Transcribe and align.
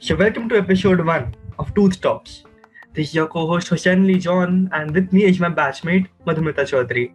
So, 0.00 0.16
welcome 0.16 0.48
to 0.48 0.56
episode 0.58 1.04
one 1.04 1.34
of 1.58 1.74
Tooth 1.74 2.00
Talks. 2.00 2.44
This 2.94 3.08
is 3.10 3.14
your 3.14 3.26
co-host 3.28 3.68
Hussein 3.68 4.06
Lee 4.06 4.18
John, 4.18 4.68
and 4.72 4.92
with 4.94 5.12
me 5.12 5.24
is 5.24 5.38
my 5.40 5.48
batchmate 5.50 6.06
Madhumita 6.26 6.64
Chaudhary. 6.70 7.14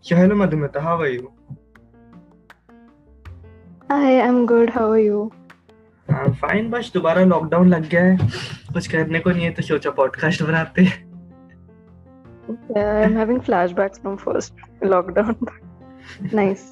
So, 0.00 0.16
hello 0.16 0.34
Madhumita, 0.36 0.80
how 0.80 1.00
are 1.00 1.08
you? 1.08 1.32
Hi, 3.90 4.20
I'm 4.20 4.46
good. 4.46 4.70
How 4.70 4.90
are 4.90 4.98
you? 4.98 5.32
I'm 6.08 6.34
fine. 6.42 6.70
बस 6.70 6.90
दोबारा 6.94 7.24
lockdown 7.24 7.68
लग 7.68 7.88
गया 7.90 8.02
है 8.04 8.16
कुछ 8.72 8.86
करने 8.92 9.20
को 9.20 9.30
नहीं 9.30 9.44
है 9.44 9.50
तो 9.54 9.62
सोचा 9.62 9.90
पॉडकास्ट 10.00 10.42
बनाते 10.42 10.82
हैं 10.84 11.04
Yeah, 12.74 12.90
I'm 13.04 13.14
having 13.18 13.38
flashbacks 13.46 14.00
from 14.02 14.16
first 14.24 14.52
lockdown. 14.90 15.48
nice. 16.40 16.66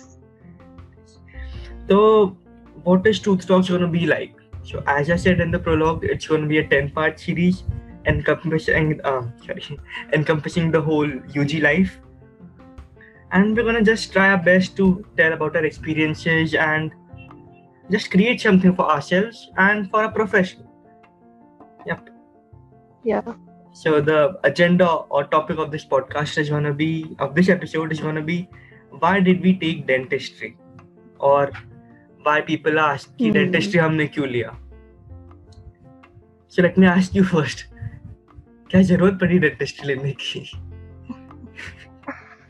So, 1.88 1.96
what 2.84 3.06
is 3.12 3.18
Tooth 3.24 3.46
Talks 3.48 3.68
going 3.70 3.80
to 3.86 3.88
be 3.94 4.06
like? 4.06 4.36
So, 4.63 4.83
as 4.87 5.09
I 5.09 5.15
said 5.15 5.39
in 5.39 5.51
the 5.51 5.59
prologue, 5.59 6.03
it's 6.03 6.27
going 6.27 6.41
to 6.41 6.47
be 6.47 6.59
a 6.59 6.67
10-part 6.67 7.19
series 7.19 7.63
encompassing, 8.05 8.99
uh, 9.03 9.23
sorry, 9.45 9.79
encompassing 10.13 10.71
the 10.71 10.81
whole 10.81 11.09
UG 11.37 11.53
life. 11.61 11.99
And 13.31 13.55
we're 13.55 13.63
going 13.63 13.75
to 13.75 13.83
just 13.83 14.11
try 14.11 14.31
our 14.31 14.37
best 14.37 14.75
to 14.77 15.05
tell 15.17 15.33
about 15.33 15.55
our 15.55 15.65
experiences 15.65 16.55
and 16.55 16.91
just 17.91 18.11
create 18.11 18.41
something 18.41 18.75
for 18.75 18.89
ourselves 18.89 19.49
and 19.57 19.89
for 19.89 20.03
our 20.03 20.11
profession. 20.11 20.67
Yep. 21.85 22.09
Yeah. 23.03 23.21
So 23.71 24.01
the 24.01 24.39
agenda 24.43 24.87
or 24.87 25.23
topic 25.25 25.57
of 25.57 25.71
this 25.71 25.85
podcast 25.85 26.37
is 26.37 26.49
gonna 26.49 26.73
be 26.73 27.15
of 27.19 27.35
this 27.35 27.49
episode 27.49 27.91
is 27.91 27.99
gonna 27.99 28.21
be 28.21 28.49
why 28.89 29.19
did 29.19 29.41
we 29.41 29.53
take 29.57 29.87
dentistry 29.87 30.57
or 31.19 31.51
why 32.23 32.41
people 32.41 32.79
ask 32.79 33.09
कि 33.17 33.27
Hmm. 33.27 33.33
dentistry 33.33 33.79
हमने 33.79 34.07
क्यों 34.07 34.27
लिया 34.27 34.55
So 36.56 36.62
let 36.62 36.76
me 36.78 36.86
ask 36.86 37.14
you 37.14 37.22
first 37.28 37.62
क्या 38.70 38.80
ज़रूरत 38.82 39.14
पड़ी 39.20 39.38
dentistry 39.40 39.86
लेने 39.86 40.12
की 40.20 40.40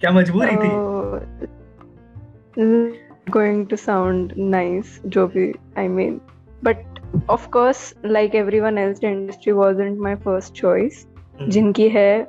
क्या 0.00 0.10
मजबूरी 0.10 0.56
थी 0.56 0.68
Oh, 2.56 2.96
going 3.30 3.62
to 3.66 3.76
sound 3.76 4.34
nice, 4.54 4.90
जो 5.06 5.26
भी 5.28 5.46
I 5.78 5.86
mean. 5.88 6.20
But 6.62 7.00
of 7.28 7.46
course, 7.50 7.94
like 8.16 8.36
everyone 8.42 8.78
else, 8.78 9.00
dentistry 9.04 9.54
wasn't 9.60 9.98
my 10.08 10.14
first 10.26 10.54
choice. 10.54 11.00
Hmm. 11.38 11.50
जिनकी 11.50 11.88
है, 11.88 12.26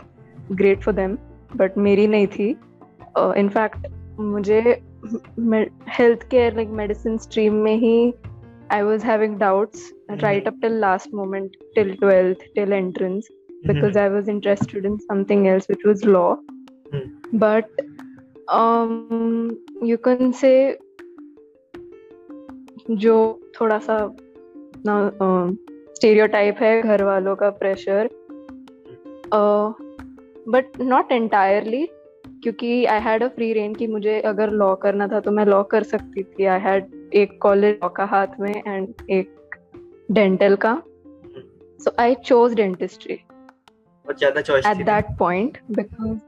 great 0.62 0.88
for 0.88 0.94
them. 1.02 1.18
But 1.56 1.78
मेरी 1.78 2.08
नहीं 2.08 2.28
थी. 2.28 2.56
Uh, 3.18 3.31
in 3.44 3.50
fact, 3.50 3.88
मुझे 4.20 4.62
health 5.98 6.28
care 6.30 6.56
like 6.56 6.70
medicine 6.70 7.18
stream 7.18 7.53
में 7.53 7.76
ही 7.76 8.14
I 8.73 8.83
was 8.83 9.05
having 9.05 9.39
doubts 9.39 9.93
right 10.23 10.48
up 10.48 10.56
till 10.62 10.81
last 10.81 11.12
moment 11.15 11.56
till 11.75 11.91
12th 11.97 12.41
till 12.55 12.73
entrance 12.73 13.29
because 13.67 13.97
I 13.97 14.09
was 14.09 14.29
interested 14.29 14.84
in 14.84 14.98
something 15.01 15.48
else, 15.48 15.69
which 15.69 15.84
was 15.84 16.05
law. 16.05 16.37
Hmm. 16.93 17.09
But 17.33 17.69
um, 18.48 19.51
you 19.83 19.98
can 19.98 20.33
say 20.33 20.77
जो 22.91 23.41
थोड़ा 23.61 23.79
सा 23.79 24.17
ना 24.87 25.11
stereotype 25.95 26.56
है 26.61 26.83
घर 26.83 27.03
वालों 27.05 27.37
का 27.37 27.51
प्रेशर 27.51 28.09
बट 30.48 30.81
नॉट 30.81 31.12
एंटायरली 31.12 31.89
क्योंकि 32.46 32.86
I 32.86 33.00
had 33.00 33.24
a 33.24 33.28
free 33.28 33.54
rein 33.54 33.74
कि 33.76 33.88
मुझे 33.88 34.20
अगर 34.22 34.50
लॉ 34.50 34.76
करना 34.76 35.08
था 35.08 35.20
तो 35.20 35.32
मैं 35.32 35.46
लॉ 35.46 35.64
कर 35.64 35.84
सकती 35.84 36.24
थी। 36.24 36.46
आई 36.46 36.60
हैड 36.60 37.12
एक 37.14 37.38
कॉलेज 37.42 37.80
लॉ 37.84 37.90
का 37.90 38.06
हाथ 38.06 38.28
में 38.40 38.54
एंड 38.68 38.94
एक 39.10 39.56
डेंटल 40.12 40.56
का। 40.56 40.82
सो 41.80 41.96
आई 42.00 42.16
चोज 42.16 42.53
डेंटिस्ट्री 42.53 43.16
बहुत 43.16 44.18
ज़्यादा 44.18 44.42
choice 44.42 44.66
at 44.66 44.81
that 44.81 45.09
point 45.22 45.58
because 45.80 46.19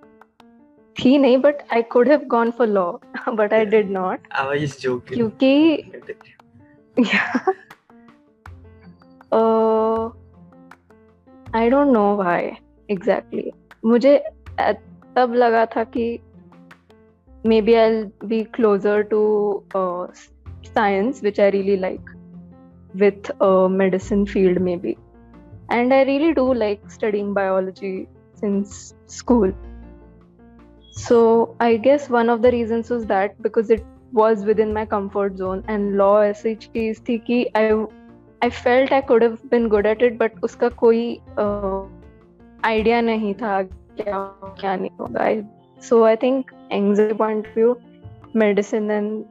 थी 0.95 1.17
नहीं 1.17 1.37
but 1.37 1.55
I 1.73 1.81
could 1.81 2.07
have 2.07 2.23
gone 2.27 2.51
for 2.51 2.67
law 2.67 2.91
but 3.29 3.53
I 3.53 3.65
did 3.65 3.89
not 3.89 4.27
क्योंकि 5.13 5.51
I 11.55 11.69
don't 11.69 11.87
know 11.87 12.15
why 12.15 12.51
exactly 12.89 13.51
मुझे 13.85 14.17
तब 15.17 15.33
लगा 15.33 15.65
था 15.65 15.83
कि 15.83 16.07
maybe 17.61 17.73
I 17.73 18.03
be 18.25 18.43
closer 18.55 19.01
to 19.11 19.21
science 19.75 21.23
which 21.23 21.39
I 21.39 21.49
really 21.49 21.77
like 21.77 22.09
with 22.95 23.31
medicine 23.71 24.25
field 24.25 24.59
में 24.59 24.79
be 24.81 24.95
and 25.71 25.93
I 25.93 26.03
really 26.03 26.31
do 26.31 26.51
like 26.53 26.89
studying 26.91 27.33
biology 27.35 27.91
since 28.37 28.93
school 29.09 29.53
so 30.97 31.19
I 31.61 31.77
guess 31.77 32.09
one 32.11 32.29
of 32.29 32.41
the 32.41 32.45
reasons 32.45 32.91
was 32.91 33.05
that 33.05 33.41
because 33.41 33.73
it 33.73 33.83
was 34.13 34.45
within 34.59 34.73
my 34.73 34.85
comfort 34.85 35.33
zone 35.33 35.63
and 35.69 35.91
law 35.95 36.11
ऐसी 36.23 36.55
चीज़ 36.55 37.01
थी 37.09 37.17
कि 37.27 37.45
I 37.55 37.71
I 38.43 38.49
felt 38.49 38.93
I 38.93 39.01
could 39.01 39.23
been 39.51 39.67
good 39.67 39.85
at 39.85 40.03
it 40.03 40.17
but 40.19 40.43
उसका 40.43 40.69
कोई 40.83 41.03
idea 41.39 42.99
uh, 42.99 43.05
नहीं 43.05 43.33
था 43.33 43.61
क्या 44.00 44.18
क्या 44.60 44.76
नहीं 44.76 44.90
होगा 45.00 45.28
I, 45.30 45.44
so 45.88 46.04
I 46.04 46.16
think 46.16 46.52
anxiety 46.70 47.14
point 47.14 47.46
of 47.46 47.54
view 47.54 47.70
medicine 48.42 48.90
and 48.90 49.24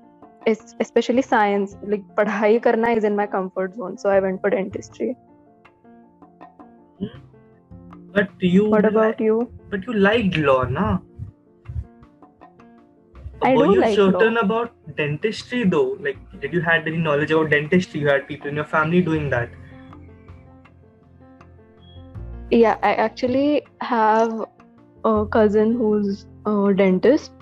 es- 0.47 0.75
especially 0.85 1.23
science 1.27 1.75
like 1.93 2.03
पढ़ाई 2.17 2.59
करना 2.67 2.95
is 2.97 3.03
in 3.11 3.15
my 3.21 3.27
comfort 3.35 3.75
zone 3.75 3.97
so 3.97 4.09
I 4.09 4.19
went 4.19 4.41
for 4.41 4.49
dentistry 4.55 5.15
but 8.15 8.29
you 8.39 8.69
what 8.69 8.85
about 8.85 9.19
you 9.19 9.39
but 9.69 9.87
you 9.87 9.93
liked 9.93 10.37
law 10.49 10.63
na 10.63 10.99
I 13.43 13.55
were 13.55 13.65
do 13.67 13.73
you 13.73 13.81
like 13.81 13.95
certain 13.95 14.35
law. 14.35 14.41
about 14.41 14.73
dentistry 14.97 15.63
though 15.63 15.97
like 16.07 16.19
did 16.41 16.53
you 16.53 16.61
had 16.61 16.87
any 16.87 16.97
knowledge 16.97 17.31
about 17.31 17.49
dentistry 17.49 18.01
you 18.01 18.09
had 18.09 18.27
people 18.27 18.49
in 18.49 18.55
your 18.63 18.69
family 18.73 19.01
doing 19.01 19.29
that 19.29 19.49
yeah 22.51 22.77
I 22.83 22.93
actually 23.05 23.63
have 23.79 24.45
a 25.04 25.26
cousin 25.26 25.72
who's 25.74 26.26
a 26.46 26.72
dentist 26.74 27.32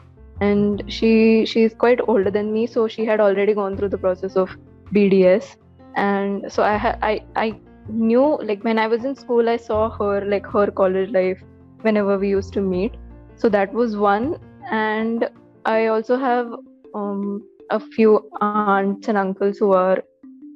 and 0.40 0.82
she 0.88 1.44
she's 1.46 1.74
quite 1.74 2.00
older 2.08 2.30
than 2.30 2.52
me 2.52 2.66
so 2.66 2.86
she 2.88 3.04
had 3.04 3.20
already 3.20 3.54
gone 3.54 3.76
through 3.76 3.88
the 3.88 3.98
process 3.98 4.36
of 4.36 4.50
BDS 4.92 5.56
and 5.96 6.50
so 6.52 6.62
I 6.62 6.76
ha- 6.76 6.98
I 7.02 7.20
I 7.36 7.60
knew 7.88 8.38
like 8.42 8.62
when 8.64 8.78
I 8.78 8.86
was 8.86 9.04
in 9.04 9.14
school 9.14 9.48
I 9.48 9.56
saw 9.56 9.90
her 9.98 10.24
like 10.24 10.46
her 10.46 10.70
college 10.70 11.10
life 11.10 11.42
whenever 11.82 12.18
we 12.18 12.28
used 12.28 12.52
to 12.54 12.60
meet. 12.60 12.94
So 13.36 13.48
that 13.50 13.72
was 13.72 13.96
one. 13.96 14.36
And 14.70 15.28
I 15.64 15.86
also 15.86 16.16
have 16.16 16.48
um, 16.94 17.42
a 17.70 17.78
few 17.80 18.28
aunts 18.40 18.94
and 18.94 19.02
uncles 19.02 19.44
who 19.44 19.60
are 19.60 19.88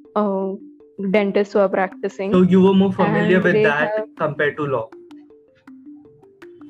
uh, 0.05 0.53
dentists 1.11 1.53
who 1.53 1.61
are 1.61 1.69
practicing. 1.69 2.33
So 2.33 2.43
you 2.43 2.61
were 2.63 2.73
more 2.75 2.93
familiar 2.93 3.37
And 3.37 3.45
with 3.45 3.63
that 3.63 3.93
have- 3.97 4.07
compared 4.17 4.57
to 4.57 4.67
law 4.67 4.89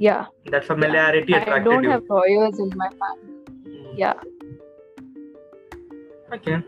yeah. 0.04 0.25
That 0.53 0.64
familiarity 0.64 1.34
I 1.34 1.38
attracted 1.38 1.60
i 1.60 1.64
don't 1.64 1.84
you. 1.84 1.91
have 1.91 2.04
lawyers 2.14 2.59
in 2.64 2.70
my 2.82 2.91
family. 3.00 3.34
Yeah. 4.00 4.16
Okay 6.34 6.59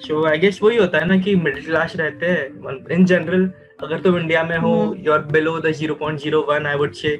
so 0.00 0.24
I 0.26 0.38
guess 0.38 0.62
वही 0.62 0.76
होता 0.76 0.98
है 0.98 1.06
ना 1.06 1.16
कि 1.22 1.34
middle 1.36 1.64
class 1.64 1.96
रहते 1.96 2.26
हैं। 2.26 2.44
इन 2.96 3.04
general 3.04 3.50
अगर 3.82 4.00
तुम 4.00 4.18
India 4.18 4.42
में 4.44 4.56
हो। 4.58 4.72
You 4.98 5.12
are 5.12 5.22
below 5.32 5.58
the 5.60 5.72
0.01 5.74 6.66
I 6.66 6.76
would 6.78 6.92
say 6.94 7.16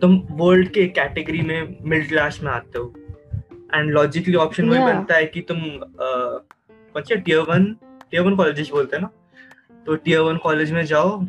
तुम 0.00 0.16
वर्ल्ड 0.40 0.68
के 0.72 0.86
कैटेगरी 0.98 1.40
में 1.42 1.76
मिडिल 1.82 2.08
क्लास 2.08 2.40
में 2.42 2.50
आते 2.52 2.78
हो। 2.78 2.92
एंड 3.74 3.90
लॉजिकली 3.90 4.34
ऑप्शन 4.36 4.68
वही 4.68 4.80
Yeah. 4.80 4.92
बनता 4.92 5.14
है 5.14 5.26
कि 5.26 5.40
तुम 5.48 5.60
कौन 6.00 7.02
से 7.02 7.16
tier 7.16 7.40
one 7.50 7.64
tier 8.10 8.22
one 8.22 8.36
colleges 8.36 8.70
बोलते 8.70 8.96
हैं 8.96 9.02
ना? 9.02 9.10
तो 9.86 9.94
टियर 9.94 10.20
वन 10.20 10.36
कॉलेज 10.42 10.72
में 10.72 10.84
जाओ 10.86 11.20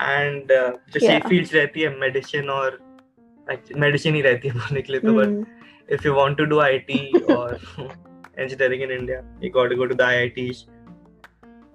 एंड 0.00 0.52
जो 0.92 1.00
सेफ़. 1.00 1.28
फील्ड्स 1.28 1.54
रहती 1.54 1.80
है 1.80 1.98
मेडिसिन 2.00 2.50
और 2.50 2.78
मेडिसिन 3.76 4.14
ही 4.14 4.20
रहती 4.22 4.48
है 4.48 4.54
बोलने 4.54 4.82
के 4.82 4.92
लिए 4.92 5.00
तो 5.00 5.14
but 5.14 5.28
Mm. 5.28 5.94
if 5.94 6.04
you 6.06 6.10
want 6.16 6.36
to 6.40 6.44
do 6.50 6.58
IT 6.64 6.96
or 7.36 7.46
engineering 8.42 8.82
in 8.86 8.90
India, 8.96 9.22
you 9.44 9.48
got 9.54 9.72
to 9.72 9.78
go 9.78 9.86
to 9.92 9.96
the 10.00 10.04
IITs. 10.16 10.58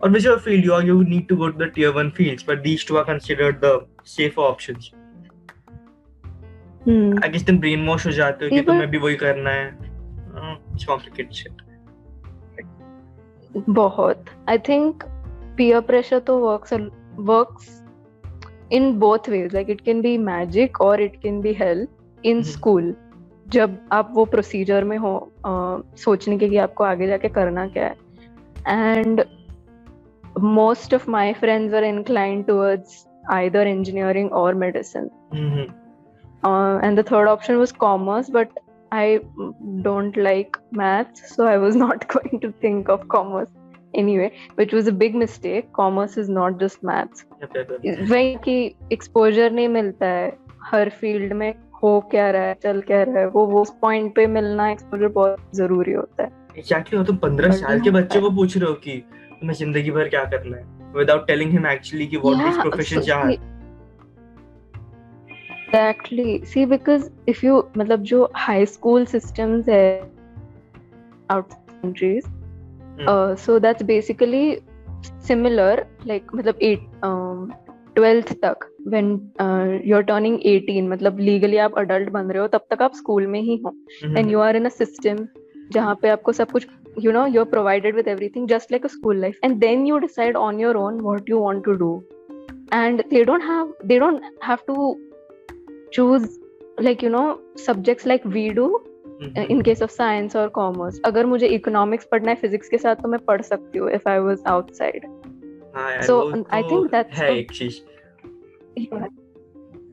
Or 0.02 0.10
whichever 0.14 0.38
field 0.46 0.68
you 0.68 0.74
are, 0.76 0.84
you 0.90 0.96
need 1.10 1.26
to 1.32 1.38
go 1.42 1.50
to 1.52 1.58
the 1.64 1.68
tier 1.78 1.90
one 1.98 2.12
fields, 2.20 2.46
but 2.52 2.62
these 2.68 2.86
two 2.90 2.98
are 3.02 3.04
considered 3.10 3.60
the 3.66 3.74
safer 4.14 4.46
options. 4.46 4.88
Hmm. 6.86 7.20
I 7.24 7.30
guess 7.34 7.46
तुम 7.50 7.60
brain 7.66 7.86
wash 7.90 8.06
हो 8.08 8.12
जाते 8.22 8.46
हो 8.46 8.50
कि 8.52 8.62
तुम्हें 8.72 8.90
भी 8.92 8.98
वही 9.06 9.16
करना 9.26 9.50
है. 9.50 9.68
Uh, 10.36 10.56
it's 10.74 10.88
complicated 10.94 11.38
shit. 11.42 11.62
बहुत 13.82 14.26
आई 14.50 14.58
थिंक 14.70 15.04
peer 15.60 15.82
pressure 15.90 16.20
तो 16.30 16.40
works 16.46 16.74
a- 16.78 17.26
works 17.30 17.68
in 18.72 19.00
both 19.00 19.30
ways 19.30 19.54
like 19.54 19.70
it 19.70 19.82
can 19.82 20.02
be 20.02 20.18
magic 20.18 20.82
और 20.82 21.02
it 21.02 21.16
can 21.22 21.42
be 21.42 21.54
help 21.54 22.22
in 22.26 22.42
school 22.44 22.96
जब 23.48 23.78
आप 23.92 24.12
वो 24.14 24.26
प्रोसीजर 24.26 24.84
में 24.84 24.98
हो 24.98 25.32
आ, 25.46 25.78
सोचने 25.98 26.38
के 26.38 26.50
कि 26.50 26.58
आपको 26.58 26.84
आगे 26.84 27.08
जाके 27.08 27.30
करना 27.30 27.68
क्या 27.68 27.86
है। 27.86 27.96
And 28.68 29.24
most 30.40 30.94
of 30.94 31.10
my 31.12 31.34
friends 31.34 31.74
are 31.74 31.84
inclined 31.84 32.46
towards 32.46 33.06
either 33.32 33.68
engineering 33.68 34.32
और 34.32 34.54
medicine 34.54 35.10
and 36.84 37.00
the 37.00 37.06
third 37.12 37.30
option 37.30 37.56
was 37.56 37.72
commerce 37.72 38.32
but 38.32 38.60
I 38.94 39.18
don't 39.84 40.18
like 40.18 40.58
maths 40.74 41.36
so 41.36 41.46
I 41.46 41.58
was 41.58 41.78
not 41.78 42.04
going 42.04 42.42
to 42.42 42.52
think 42.64 42.90
of 42.90 43.06
commerce 43.06 43.48
anyway, 43.96 44.30
which 44.56 44.74
was 44.74 44.88
a 44.88 44.92
big 44.92 45.16
mistake. 45.16 45.72
Commerce 45.74 46.18
is 46.18 46.30
not 46.30 46.58
just 46.64 46.84
maths. 46.84 47.26
वही 48.12 48.36
कि 48.44 48.56
exposure 48.94 49.52
नहीं 49.52 49.68
मिलता 49.68 50.08
है 50.08 50.32
हर 50.64 50.90
field 51.02 51.34
में 51.34 51.54
हो 51.84 52.00
क्या 52.12 52.30
रहा 52.32 52.44
है 52.44 52.54
चल 52.64 52.82
क्या 52.82 53.02
रहा 53.04 53.20
है 53.20 53.28
वो 53.30 53.46
वो 53.48 53.64
पॉइंट 53.82 54.16
पे 54.16 54.28
मिलना 54.38 54.70
एक्सपोजर 54.72 55.08
बहुत 55.18 55.50
ज़रूरी 55.56 55.92
होता 55.92 56.24
है 56.24 56.32
एग्जैक्टली 56.58 56.98
हो 56.98 57.04
तुम 57.04 57.18
पंद्रह 57.26 57.52
साल 57.56 57.82
के 57.82 57.92
बच्चे 57.92 58.20
को 58.20 58.30
पूछ 58.36 58.58
रहे 58.58 58.70
हो 58.70 58.74
कि 58.86 58.98
तुम्हें 59.40 59.56
ज़िंदगी 59.58 59.92
भर 59.92 60.10
क्या 60.10 60.24
करना 60.36 60.58
है 60.58 60.94
विदाउट 60.96 61.28
टेलिंग 61.28 61.52
हिम 61.52 61.68
एक्चुअली 61.68 62.08
कि 62.08 62.18
व्हाट 62.18 62.46
Yeah, 62.46 62.62
प्रोफेशन 62.62 63.02
है 63.02 63.36
see- 63.36 63.54
Exactly. 65.68 66.46
See, 66.46 66.64
because 66.66 67.06
if 67.28 67.40
you, 67.44 67.56
मतलब 67.78 68.04
जो 68.10 68.20
high 68.42 68.64
school 68.74 69.06
systems 69.14 69.70
है 69.70 69.88
out 71.30 71.56
countries, 71.72 72.28
Hmm. 72.28 72.45
Uh, 73.08 73.36
so 73.36 73.60
that's 73.60 73.84
basically 73.84 74.62
similar. 75.20 75.88
Like 76.06 76.26
मतलब 76.34 76.58
eight, 76.62 76.82
um, 77.04 77.54
12th 77.96 78.34
तक 78.42 78.66
when 78.94 79.32
uh, 79.40 79.80
you're 79.84 80.04
turning 80.04 80.40
18, 80.44 80.90
मतलब 80.90 81.20
legally 81.20 81.60
आप 81.60 81.74
adult 81.84 82.10
बन 82.12 82.32
रहे 82.32 82.42
हो 82.42 82.48
तब 82.48 82.66
तक 82.74 82.82
आप 82.82 82.94
school 82.94 83.28
में 83.28 83.42
ही 83.42 83.56
हो 83.66 83.70
हम्म, 84.04 84.18
and 84.18 84.32
you 84.32 84.42
are 84.48 84.56
in 84.62 84.66
a 84.66 84.74
system 84.80 85.28
जहाँ 85.74 85.96
पे 86.02 86.10
आपको 86.10 86.32
सब 86.32 86.52
कुछ 86.52 86.68
you 87.04 87.12
know 87.12 87.26
you're 87.36 87.50
provided 87.54 87.96
with 87.96 88.08
everything 88.08 88.48
just 88.48 88.72
like 88.72 88.86
a 88.86 88.90
school 88.90 89.16
life 89.16 89.40
and 89.44 89.62
then 89.62 89.86
you 89.86 90.00
decide 90.00 90.36
on 90.36 90.60
your 90.60 90.78
own 90.78 91.04
what 91.04 91.28
you 91.28 91.40
want 91.40 91.64
to 91.64 91.78
do 91.78 92.04
and 92.72 93.04
they 93.12 93.24
don't 93.24 93.42
have 93.42 93.72
they 93.84 93.98
don't 94.00 94.24
have 94.42 94.66
to 94.68 94.96
choose 95.92 96.28
like 96.80 97.02
you 97.02 97.10
know 97.10 97.40
subjects 97.56 98.06
like 98.06 98.24
we 98.38 98.50
do 98.50 98.68
in 99.22 99.62
case 99.62 99.82
of 99.82 99.92
science 99.92 100.36
और 100.36 100.48
commerce 100.50 101.02
अगर 101.06 101.26
मुझे 101.26 101.48
economics 101.48 102.08
पढ़ना 102.12 102.30
है 102.30 102.36
physics 102.36 102.70
के 102.70 102.78
साथ 102.78 102.96
तो 102.96 103.08
मैं 103.08 103.20
पढ़ 103.20 103.42
सकती 103.42 103.80
हूँ 103.80 103.92
if 103.92 104.10
I 104.10 104.20
was 104.20 104.44
outside 104.48 105.06
so 106.02 106.44
I 106.54 106.64
think 106.64 106.96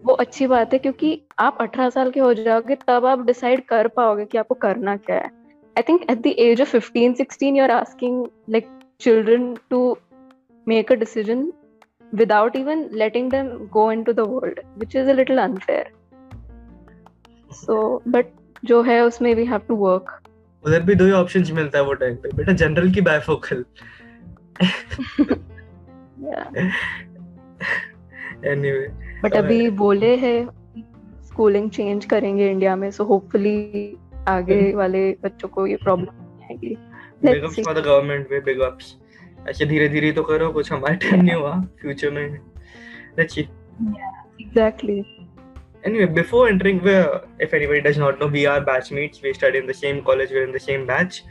वो 0.05 0.13
अच्छी 0.13 0.47
बात 0.47 0.73
है 0.73 0.79
क्योंकि 0.79 1.23
आप 1.39 1.59
18 1.59 1.91
साल 1.91 2.11
के 2.11 2.21
हो 2.21 2.35
जाओगे 2.35 2.75
तब 2.75 3.07
आप 3.07 3.27
डिसाइड 3.27 3.65
कर 3.65 3.89
पाओगे 3.89 4.25
कि 4.25 4.39
आपको 4.39 4.55
करना 4.55 4.97
क्या 4.97 5.17
है। 5.17 5.31
I 5.77 5.83
think 5.83 6.03
at 6.11 6.19
the 6.19 6.27
age 6.27 6.61
of 6.61 6.77
15 6.77 7.15
16 7.21 7.57
you 7.57 7.63
are 7.63 7.71
asking 7.71 8.27
like 8.51 8.69
children 9.01 9.55
to 9.71 9.97
make 10.69 10.93
a 10.93 10.95
decision 10.95 11.53
without 12.15 12.57
even 12.57 12.89
letting 12.93 13.31
them 13.31 13.49
go 13.49 13.93
into 13.93 14.13
the 14.13 14.21
world 14.21 14.61
which 14.61 14.97
is 14.97 15.11
a 15.11 15.13
little 15.13 15.39
unfair 15.39 15.91
so 17.53 18.03
but 18.09 18.27
जो 18.65 18.83
है 18.83 19.01
उसमें 19.05 19.35
we 19.35 19.47
have 19.47 19.67
to 19.69 19.77
work. 19.79 20.11
उधर 20.65 20.83
भी 20.83 20.95
दो 20.95 21.05
ही 21.05 21.13
options 21.13 21.51
मिलता 21.51 21.79
है 21.79 21.85
वो 21.85 21.95
टाइम 21.95 22.17
पे। 22.17 22.29
बेटा 22.37 22.53
जनरल 22.53 22.91
की 22.93 23.01
बायफोकल. 23.01 23.65
एनीवे 28.47 28.87
बट 29.23 29.35
अभी 29.37 29.71
बोले 29.71 30.15
हैं 30.17 30.49
स्कूलिंग 31.23 31.71
चेंज 31.71 32.05
करेंगे 32.05 32.51
इंडिया 32.51 32.77
में 32.77 32.91
सो 32.91 33.05
होपफुली 33.05 33.97
आगे 34.29 34.73
वाले 34.75 35.11
बच्चों 35.23 35.49
को 35.49 35.67
ये 35.67 35.77
प्रॉब्लम 35.77 36.45
आएगी। 36.45 36.75
Big 37.25 37.45
ups 37.45 37.61
for 37.61 37.81
the 37.81 37.85
government 37.85 38.31
way 38.31 38.41
big 38.41 38.61
ups 38.61 38.97
ऐसे 39.49 39.67
धीरे 39.67 39.89
धीरे 39.89 40.13
तो 40.13 40.23
करो 40.23 40.51
कुछ 40.53 40.73
हमारे 40.73 40.97
टाइम 40.97 41.23
नहीं 41.23 41.35
हुआ 41.35 41.61
फ्यूचर 41.81 42.11
में। 42.11 42.39
Let's 43.19 43.35
see 43.35 43.41
exactly 44.41 45.01
Anyway, 45.85 46.07
before 46.07 46.49
entering, 46.49 46.81
where 46.83 47.23
if 47.41 47.53
anybody 47.53 47.81
does 47.81 47.99
not 47.99 48.21
know, 48.21 48.27
we 48.29 48.47
are 48.47 48.61
batchmates. 48.65 49.21
We 49.23 49.33
study 49.35 49.59
in 49.59 49.67
the 49.67 49.75
same 49.75 50.05
college. 50.05 50.31
We're 50.31 50.45
in 50.45 50.53
the 50.53 50.61
same 50.61 50.87
batch. 50.87 51.25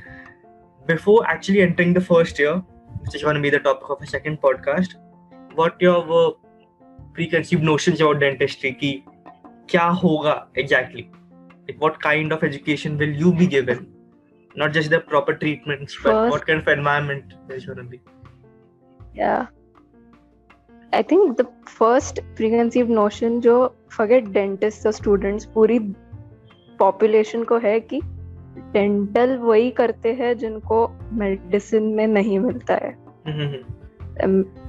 Before 0.87 1.25
actually 1.27 1.61
entering 1.61 1.93
the 1.93 2.01
first 2.01 2.37
year, 2.37 2.57
which 3.01 3.15
is 3.15 3.23
going 3.23 3.35
to 3.35 3.41
be 3.41 3.49
the 3.49 3.59
topic 3.59 3.89
of 3.89 4.01
a 4.01 4.07
second 4.07 4.41
podcast, 4.41 4.95
what 5.55 5.79
your 5.79 6.03
were 6.05 6.33
preconceived 7.13 7.63
notions 7.63 8.01
about 8.01 8.19
dentistry? 8.19 8.73
Ki 8.73 9.05
kya 9.67 9.97
hoga 9.97 10.47
exactly? 10.55 11.09
Like 11.67 11.79
what 11.79 12.01
kind 12.01 12.33
of 12.33 12.43
education 12.43 12.97
will 12.97 13.09
you 13.09 13.33
be 13.33 13.47
given? 13.47 13.87
Not 14.55 14.73
just 14.73 14.89
the 14.89 14.99
proper 14.99 15.33
treatments, 15.33 15.97
but 16.03 16.11
First- 16.11 16.31
what 16.31 16.47
kind 16.47 16.59
of 16.59 16.67
environment 16.67 17.33
there's 17.47 17.65
going 17.65 17.77
to 17.77 17.83
be. 17.83 18.01
Yeah. 19.13 19.47
I 20.93 21.01
think 21.01 21.37
the 21.37 21.47
first 21.65 22.19
preconceived 22.35 22.89
notion 22.89 23.39
जो 23.41 23.73
forget 23.97 24.27
dentist 24.27 24.85
और 24.85 24.91
students 24.91 25.45
पूरी 25.45 25.79
population 26.79 27.43
को 27.43 27.57
है 27.57 27.79
कि 27.79 27.99
dental 28.73 29.37
वही 29.37 29.69
करते 29.71 30.13
हैं 30.13 30.37
जिनको 30.37 30.87
मेडिसिन 31.13 31.83
में 31.83 32.07
नहीं 32.07 32.39
मिलता 32.39 32.75
है। 32.75 32.95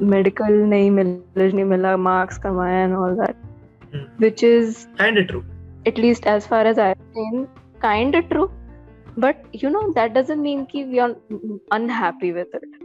मेडिकल 0.02 0.52
नहीं 0.52 0.90
मिल 0.90 1.22
नहीं 1.36 1.64
मिला 1.64 1.96
मार्क्स 1.96 2.38
कमाया 2.38 2.82
and 2.84 2.94
all 2.94 3.14
that 3.14 3.36
which 4.20 4.44
is 4.44 4.86
and 5.00 5.26
true 5.26 5.42
at least 5.86 6.26
as 6.26 6.42
far 6.42 6.66
as 6.66 6.78
I 6.78 6.94
seen 6.94 7.44
kind 7.82 8.16
true 8.28 8.46
but 9.19 9.36
you 9.64 9.70
know 9.70 9.88
that 9.88 10.12
doesn't 10.12 10.38
mean 10.38 10.64
कि 10.64 10.84
we 10.84 10.98
are 10.98 11.10
unhappy 11.72 12.32
with 12.32 12.50
it 12.54 12.78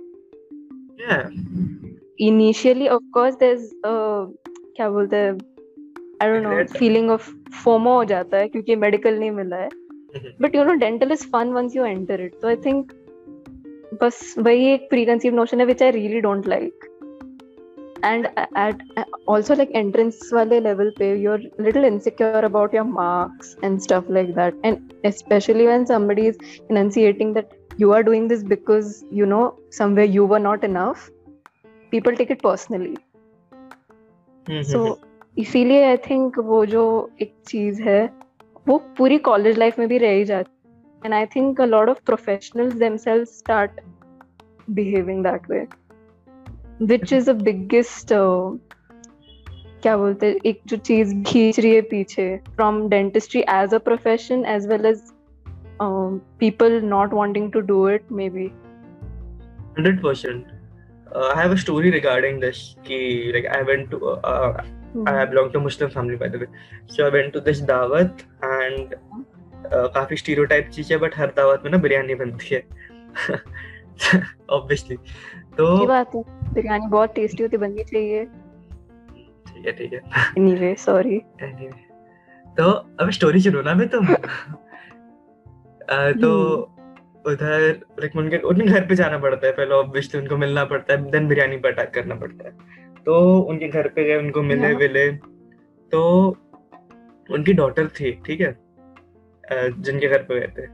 या 1.01 1.19
initially 2.27 2.87
of 2.87 3.03
course 3.13 3.35
there 3.35 3.53
is 3.53 3.71
क्या 3.85 4.89
बोलते 4.89 5.15
हैं 5.15 5.37
I 6.21 6.27
don't 6.27 6.43
know 6.43 6.57
Regret. 6.57 6.77
feeling 6.77 7.09
of 7.09 7.21
FOMO 7.65 7.95
हो 7.95 8.05
जाता 8.05 8.37
है 8.37 8.47
क्योंकि 8.47 8.75
medical 8.75 9.19
नहीं 9.19 9.31
मिला 9.31 9.57
है. 9.57 9.69
Mhm. 9.69 10.45
But 10.45 10.55
you 10.55 10.65
know, 10.65 10.81
dental 10.83 11.11
is 11.15 11.25
fun 11.33 11.55
once 11.57 11.75
you 11.77 11.85
enter 11.95 12.19
it. 12.25 12.35
So 12.43 12.51
I 12.53 12.55
think 12.67 12.91
बस 14.01 14.35
वही 14.37 14.73
एक 14.73 14.89
preconceived 14.93 15.39
notion 15.39 15.59
है 15.59 15.65
which 15.67 15.81
I 15.81 15.91
really 15.95 16.21
don't 16.25 16.47
like. 16.53 16.87
And 18.05 18.25
at 18.57 18.81
also 19.29 19.55
like 19.55 19.71
entrance 19.75 20.33
वाले 20.33 20.61
level 20.61 20.91
पे 20.99 21.23
you're 21.23 21.39
little 21.67 21.87
insecure 21.91 22.43
about 22.49 22.75
your 22.77 22.85
marks 22.97 23.53
and 23.63 23.81
stuff 23.87 24.09
like 24.17 24.35
that. 24.35 24.57
And 24.65 24.77
especially 25.05 25.67
when 25.67 25.85
somebody 25.85 26.27
is 26.31 26.37
enunciating 26.71 27.33
that 27.33 27.55
you 27.81 27.93
are 27.95 28.03
doing 28.09 28.27
this 28.31 28.43
because 28.53 28.93
you 29.21 29.25
know 29.25 29.43
somewhere 29.71 30.05
you 30.05 30.25
were 30.25 30.39
not 30.39 30.63
enough, 30.63 31.09
people 31.91 32.15
take 32.15 32.31
it 32.37 32.41
personally. 32.41 32.95
सो 34.49 34.99
इसीलिए 35.37 35.83
I 35.85 35.97
think 36.09 36.37
वो 36.45 36.65
जो 36.65 36.83
एक 37.21 37.33
चीज़ 37.47 37.81
है 37.83 38.03
वो 38.67 38.77
पूरी 38.97 39.17
college 39.27 39.57
life 39.57 39.79
में 39.79 39.87
भी 39.87 39.97
रह 39.97 40.11
ही 40.11 40.23
जाती 40.25 41.05
and 41.05 41.13
I 41.13 41.25
think 41.35 41.61
a 41.61 41.65
lot 41.65 41.89
of 41.89 41.99
professionals 42.05 42.73
themselves 42.73 43.37
start 43.39 43.81
behaving 44.69 45.23
that 45.23 45.49
way 45.51 45.65
which 46.81 47.13
is 47.13 47.31
the 47.31 47.35
biggest 47.41 48.13
क्या 49.81 49.95
बोलते 49.97 50.25
हैं 50.25 50.35
एक 50.45 50.61
जो 50.67 50.77
चीज़ 50.77 51.13
खींच 51.27 51.59
रही 51.59 51.73
है 51.75 51.81
पीछे 51.91 52.35
from 52.55 52.87
dentistry 52.89 53.41
as 53.49 53.73
a 53.73 53.77
profession 53.89 54.45
as 54.55 54.67
well 54.67 54.85
as 54.85 55.03
people 56.39 56.81
not 56.85 57.13
wanting 57.13 57.51
to 57.51 57.59
do 57.73 57.87
it 57.89 58.11
may 58.11 58.29
be 58.29 58.49
Hundred 59.77 59.99
percent. 60.01 60.45
Uh, 61.15 61.25
I 61.31 61.33
have 61.39 61.51
a 61.51 61.57
story 61.57 61.89
regarding 61.91 62.39
this. 62.39 62.75
Ki, 62.85 63.31
like 63.33 63.45
I 63.47 63.61
went 63.61 63.91
to, 63.91 63.99
uh, 64.29 64.63
I 64.95 65.25
belong 65.25 65.51
to 65.51 65.59
Muslim 65.59 65.89
family 65.89 66.15
by 66.15 66.27
the 66.27 66.39
way. 66.39 66.47
So 66.87 67.05
I 67.05 67.09
went 67.09 67.33
to 67.33 67.41
this 67.41 67.59
दावत 67.61 68.23
and 68.43 68.95
uh, 69.73 69.87
काफ़ी 69.95 70.17
stereotype 70.17 70.69
चीज़ 70.69 70.93
है 70.93 70.99
but 70.99 71.17
हर 71.17 71.33
दावत 71.37 71.61
में 71.63 71.71
ना 71.71 71.77
बिरयानी 71.77 72.15
बनती 72.15 72.55
है. 72.55 72.61
Obviously. 74.49 74.97
तो 75.57 75.79
ये 75.79 75.87
बात 75.87 76.15
है 76.15 76.23
बिरयानी 76.53 76.87
बहुत 76.87 77.13
टेस्टी 77.15 77.43
होती 77.43 77.57
बननी 77.57 77.83
चाहिए 77.83 78.25
ठीक 79.45 79.65
है 79.65 79.71
ठीक 79.71 79.93
है. 79.93 80.01
Anyway 80.37 80.75
sorry 80.75 81.21
Anyway. 81.43 81.73
तो 82.57 82.71
अब 82.99 83.09
स्टोरी 83.09 83.39
सुनो 83.39 83.61
ना 83.61 83.73
मैं 83.73 83.87
तुम. 83.87 84.07
तो 86.21 86.31
उधर 87.27 87.61
लाइक 87.99 88.15
उनके 88.15 88.37
उनके 88.37 88.63
घर 88.63 88.85
पे 88.87 88.95
जाना 88.95 89.17
पड़ता 89.17 89.47
है 89.47 89.53
पहले 89.53 89.73
ऑब्वियसली 89.75 90.21
उनको 90.21 90.37
मिलना 90.37 90.65
पड़ता 90.65 90.93
है 90.93 91.11
देन 91.11 91.27
बिरयानी 91.27 91.57
पर 91.57 91.71
अटैक 91.71 91.93
करना 91.93 92.15
पड़ता 92.15 92.47
है 92.47 92.76
तो 93.07 93.39
उनके 93.39 93.67
घर 93.67 93.87
पे 93.87 94.03
गए 94.03 94.15
उनको 94.15 94.41
मिले 94.41 94.67
हाँ। 94.67 94.75
विले। 94.75 95.11
तो 95.91 96.29
उनकी 97.31 97.53
डॉटर 97.53 97.87
थी 97.87 98.11
ठीक 98.25 98.41
है? 98.41 98.57
जिनके 99.81 100.07
घर 100.07 100.17
पे 100.17 100.39
गए 100.39 100.47
थे। 100.47 100.67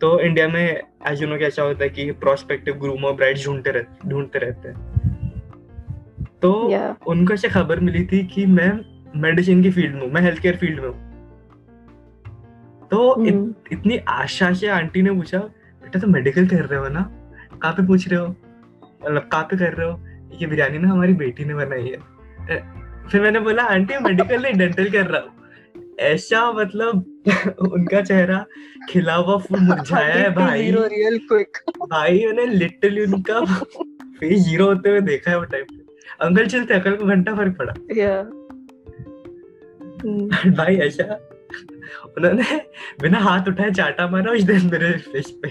तो 0.00 0.20
इंडिया 0.20 0.48
में 0.48 0.82
एज 1.08 1.22
यू 1.22 1.28
नो 1.28 1.38
कैसा 1.38 1.62
होता 1.62 1.84
है 1.84 1.90
कि 1.90 2.10
प्रोस्पेक्टिव 2.10 2.74
ग्रूम 2.74 3.04
और 3.04 3.14
ब्राइड 3.14 3.38
ढूंढते 3.44 3.70
रहते 3.70 4.08
ढूंढते 4.08 4.38
रहते 4.38 4.68
हैं। 4.68 4.96
तो 6.42 6.70
या 6.70 6.96
उनको 7.06 7.34
ऐसे 7.34 7.48
खबर 7.48 7.80
मिली 7.80 8.06
थी 8.06 8.26
कि 8.26 8.46
मैं 8.46 8.72
मेडिसिन 9.20 9.62
की 9.62 9.70
फ़ील्ड 9.70 9.94
में 9.94 10.02
हूँ 10.02 10.10
मैं 10.10 10.20
हेल्थ 10.20 10.40
केयर 10.40 10.56
फ़ील्ड 10.56 10.80
में 10.80 10.88
हूँ। 10.88 11.06
तो 12.90 13.14
mm. 13.18 13.28
इत, 13.28 13.34
हम्म, 13.34 13.54
इतनी 13.72 13.98
आशा 14.08 14.52
से 14.52 14.68
आंटी 14.68 15.02
ने 15.02 15.10
पूछा 15.10 15.38
बेटा 15.82 16.00
तुम 16.00 16.12
मेडिकल 16.12 16.46
कर 16.46 16.64
रहे 16.64 16.80
हो 16.80 16.88
ना? 16.88 17.02
कहाँ 17.62 17.72
पे 17.72 17.86
पूछ 17.86 18.08
रहे 18.08 18.20
हो? 18.20 18.26
मतलब 19.02 19.28
कहाँ 19.32 19.44
पे 19.44 19.56
कर 19.56 19.72
रहे 19.72 19.90
हो? 19.90 20.00
ये 20.40 20.46
बिरयानी 20.46 20.78
ना 20.78 20.88
हमारी 20.88 21.14
बेटी 21.14 21.44
ने 21.44 21.54
बनाई 21.54 21.88
है। 21.88 22.60
फिर 23.10 23.20
मैंने 23.20 23.40
बोला 23.40 23.62
आंटी 23.62 23.98
मेडिकल 23.98 24.42
नहीं 24.42 24.54
डेंटल 24.54 24.90
कर 24.90 25.06
रहा 25.06 25.20
हूँ। 25.20 25.32
ऐसा 26.00 26.52
मतलब 26.52 26.96
उनका 27.58 28.00
चेहरा 28.02 28.44
खिला 28.90 29.14
हुआ 29.14 29.36
फूल 29.38 29.60
मुरझाया 29.60 30.14
है 30.14 30.30
भाई। 30.34 30.70
रियल 30.70 31.18
क्विक 31.18 31.58
भाई 31.88 32.26
मैंने 32.26 32.46
लिटरली 32.46 33.04
उनका 33.04 33.44
फेस 34.18 34.40
ज़ीरो 34.40 34.66
होते 34.66 34.90
हुए 34.90 35.00
देखा 35.00 35.30
है 35.30 35.38
वो 35.38 35.44
टाइम 35.44 35.64
पे। 35.64 35.84
अंकल 36.20 36.46
चलते 36.46 36.74
अंकल 36.74 36.96
को 36.96 37.06
घंटा 37.06 37.34
फ़र्क 37.34 37.56
पड़ा। 37.58 37.72
Hmm. 39.96 40.54
भाई 40.56 40.76
ऐसा 40.76 41.14
उन्होंने 42.18 42.60
बिना 43.00 43.18
हाथ 43.18 43.48
उठाए 43.48 43.70
चाटा 43.70 44.08
मारा 44.08 44.32
उस 44.32 44.42
दिन 44.42 44.66
मेरे 44.66 44.92
फेस 44.92 45.30
पे। 45.44 45.48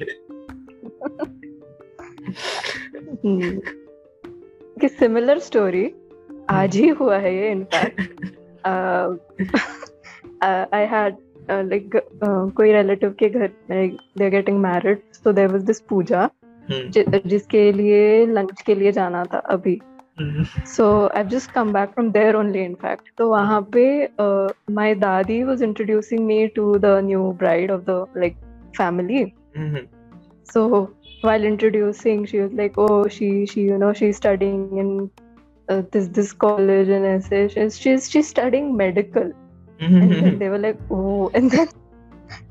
Hmm. 3.26 3.85
कि 4.78 4.88
सिमिलर 4.88 5.40
स्टोरी 5.40 5.86
आज 6.52 6.76
ही 6.76 6.88
हुआ 7.00 7.18
है 7.18 7.36
ये 7.36 7.52
in fact 7.52 8.02
I 10.74 10.86
had 10.94 11.16
like 11.52 11.90
कोई 12.58 12.72
रिलेटिव 12.74 13.16
के 13.20 13.30
घर 13.30 13.52
they 14.18 14.30
getting 14.30 14.60
married 14.60 15.02
so 15.14 15.32
there 15.32 15.52
was 15.52 15.64
this 15.64 15.80
puja 15.90 16.30
hmm, 16.70 17.20
जिसके 17.30 17.72
लिए 17.72 18.26
लंच 18.26 18.62
के 18.62 18.76
लिए 18.76 18.92
जाना 18.92 19.24
था 19.34 19.38
अभी। 19.56 19.80
हम्म, 20.20 20.44
so 20.66 20.86
I 21.08 21.24
just 21.24 21.52
come 21.52 21.72
back 21.74 21.90
from 21.90 22.12
there 22.12 22.36
only 22.36 22.64
in fact 22.64 23.10
तो 23.18 23.30
वहाँ 23.30 23.62
पे 23.76 23.84
my 24.74 24.96
dadi 24.96 25.44
was 25.44 25.64
introducing 25.64 26.26
me 26.26 26.46
to 26.56 26.74
the 26.78 27.00
new 27.04 27.32
bride 27.40 27.72
of 27.72 27.82
the 27.90 28.06
like 28.18 28.38
family 28.78 29.22
hmm, 29.58 29.86
So 30.48 30.62
while 31.23 31.45
introducing, 31.45 32.25
she 32.27 32.41
was 32.41 32.53
like, 32.53 32.75
"Oh, 32.77 33.09
she 33.09 33.47
she 33.47 33.63
you 33.63 33.79
know 33.79 33.93
she's 33.93 34.17
studying 34.17 34.79
in 34.85 35.11
uh, 35.69 35.83
this 35.93 36.09
this 36.09 36.33
college 36.33 36.89
and 36.89 37.07
essay. 37.07 37.49
She's 37.49 37.79
she's 37.79 38.11
she's 38.11 38.29
studying 38.29 38.77
medical." 38.77 39.31
And 40.01 40.17
then 40.21 40.23
hmm, 40.25 40.39
they 40.39 40.49
were 40.49 40.59
like, 40.59 40.79
"Oh," 40.91 41.31
and 41.35 41.51
then 41.51 41.69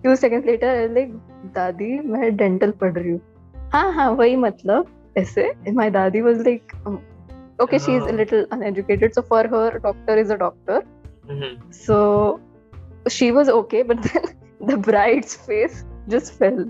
few 0.02 0.16
seconds 0.16 0.46
later, 0.46 0.70
I 0.70 0.82
was 0.88 0.92
like, 1.00 1.12
"दादी 1.56 1.92
मैं 2.14 2.36
dental 2.38 2.72
पढ़ 2.84 2.94
रही 2.98 3.12
हूँ." 3.12 3.22
हाँ 3.74 3.92
हाँ 3.94 4.10
वही 4.22 4.36
मतलब 4.36 4.88
ऐसे. 5.18 5.48
And 5.68 5.76
my 5.76 5.90
daddy 5.90 6.22
was 6.22 6.40
like, 6.48 6.76
um, 6.86 7.00
"Okay, 7.60 7.80
she's 7.80 8.06
a 8.06 8.14
Oh. 8.14 8.18
little 8.22 8.46
uneducated, 8.52 9.14
so 9.14 9.22
for 9.34 9.44
her, 9.56 9.80
doctor 9.88 10.18
is 10.26 10.30
a 10.30 10.38
doctor." 10.38 10.82
Hmm, 11.30 11.52
So 11.72 12.40
she 13.08 13.32
was 13.32 13.50
okay, 13.50 13.82
but 13.84 14.02
then 14.10 14.30
the 14.72 14.78
bride's 14.78 15.36
face 15.50 15.84
just 16.08 16.34
fell. 16.40 16.64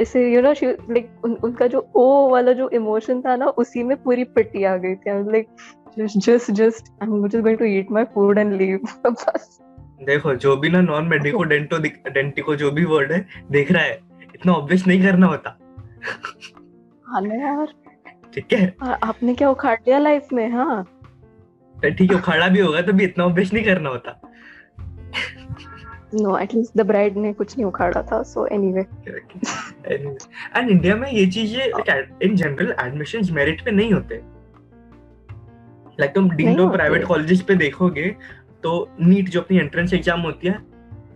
ऐसे 0.00 0.34
you 0.34 0.46
know 0.46 0.60
she 0.60 0.90
like 0.90 1.34
उनका 1.44 1.66
जो 1.66 1.90
ओ 1.94 2.30
वाला 2.30 2.52
जो 2.52 2.68
emotion 2.68 3.22
था 3.22 3.36
ना 3.36 3.46
उसी 3.46 3.82
में 3.82 4.02
पूरी 4.02 4.24
पिटी 4.24 4.64
आ 4.64 4.76
गई 4.76 4.94
थी. 4.94 5.24
Like 5.24 5.46
just 5.98 6.28
just 6.28 6.50
just 6.60 6.82
I'm 7.02 7.28
just 7.28 7.46
going 7.46 7.58
to 7.58 7.64
eat 7.64 7.92
my 7.98 8.04
food 8.04 8.38
and 8.38 8.58
leave. 8.60 8.88
बस। 9.06 9.60
देखो 10.02 10.34
जो 10.34 10.56
भी 10.56 10.68
ना 10.68 10.80
नॉन 10.80 11.04
मेडिको 11.04 11.44
डेंटो 11.44 11.78
डेंटिको 12.10 12.56
जो 12.56 12.70
भी 12.70 12.84
वर्ड 12.84 13.12
है 13.12 13.26
देख 13.50 13.72
रहा 13.72 13.82
है। 13.82 14.00
इतना 14.34 14.52
ऑब्वियस 14.52 14.86
नहीं 14.86 15.02
करना 15.02 15.26
होता। 15.26 15.58
हाँ 17.04 17.22
यार। 17.22 17.68
ठीक 18.34 18.52
है। 18.52 18.76
आ- 18.82 18.96
आपने 19.02 19.34
क्या 19.34 19.50
उखाड़ 19.50 19.76
दिया 19.76 19.98
लाइफ 19.98 20.26
में 20.32 20.50
हाँ? 20.50 20.84
ठीक 21.84 22.12
है 22.12 22.18
उखाड़ा 22.18 22.48
भी 22.48 22.60
होगा 22.60 22.82
तो 22.82 22.92
भी 22.92 23.04
इतना 23.04 23.24
ऑब्वियस 23.24 23.52
नहीं 23.52 23.64
करना 23.64 23.90
होता। 23.90 24.20
नो 26.14 26.36
एटलीस्ट 26.38 26.76
द 26.76 26.86
ब्राइड 26.86 27.16
ने 27.16 27.32
कुछ 27.32 27.56
नहीं 27.56 27.66
उखाड़ा 27.66 28.02
था 28.02 28.22
सो 28.24 28.46
एनीवे 28.48 28.80
एंड 29.86 30.70
इंडिया 30.70 30.96
में 30.96 31.10
ये 31.10 31.26
चीज़ें 31.28 31.62
इन 32.22 32.36
जनरल 32.36 32.74
एडमिशंस 32.80 33.30
मेरिट 33.30 33.64
पे 33.64 33.70
नहीं 33.70 33.92
होते? 33.92 34.22
लाइक 36.00 36.14
तुम 36.14 36.24
होते। 36.24 36.66
प्राइवेट 36.72 37.04
कॉलेजेस 37.06 37.42
पे 37.42 37.54
देखोगे 37.56 38.08
तो 38.62 38.88
नीट 39.00 39.28
जो 39.28 39.40
अपनी 39.40 39.58
एंट्रेंस 39.58 39.92
एग्ज़ाम 39.94 40.20
होती 40.20 40.48
है 40.48 40.58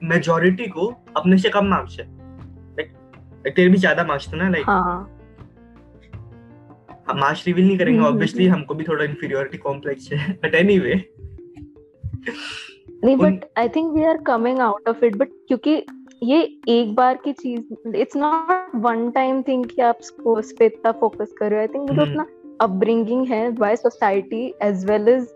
मेजोरिटी 0.05 0.67
को 0.69 0.87
अपने 1.17 1.39
से 1.39 1.49
कम 1.49 1.67
मार्क्स 1.67 1.99
है। 2.01 2.07
लाइक 2.07 2.93
तेरे 3.47 3.69
भी 3.69 3.77
ज़्यादा 3.77 4.05
मार्क्स 4.05 4.33
थे 4.33 4.37
ना 4.37 4.49
लाइक 4.49 4.65
हाँ। 4.67 5.11
मार्क्स 7.11 7.47
रिवील 7.47 7.67
नहीं 7.67 7.79
करेंगे 7.79 7.99
हम्म, 7.99 8.09
ऑब्वियसली 8.09 8.45
हम्म। 8.45 8.55
हमको 8.55 8.75
भी 8.75 8.85
थोड़ा 8.85 9.05
इंफीरियोरिटी 9.05 9.59
कॉम्प्लेक्स 9.59 10.13
है 10.13 10.33
बट 10.45 10.55
एनीवे 10.55 10.95
नहीं 13.05 13.17
but 13.17 13.45
I 13.59 13.69
think 13.69 13.93
we 13.93 14.05
are 14.05 14.17
coming 14.17 14.59
out 14.59 14.89
of 14.89 15.05
it 15.05 15.17
but 15.17 15.29
क्योंकि 15.49 15.87
ये 16.23 16.41
एक 16.69 16.95
बार 16.95 17.17
की 17.25 17.33
चीज़ 17.33 17.97
it's 17.97 18.17
not 18.17 18.71
one 18.75 19.11
time 19.11 19.43
thing 19.43 19.65
कि 19.65 19.83
आप 19.83 19.99
स्पोर्ट्स 20.03 20.53
पे 20.59 20.67
इतना 20.67 20.93
फोकस 20.93 21.33
कर 21.39 21.51
रहे 21.51 21.59
हो। 21.59 21.61
आई 21.61 21.75
थिंक 21.75 21.91
जो 21.91 22.01
हम्म। 22.01 22.11
अपना 22.11 22.27
अपब्रिंगिंग 22.61 23.27
है 23.27 23.51
by 23.51 23.77
society 23.77 24.55
as 24.63 24.85
well 24.91 25.09
as 25.09 25.29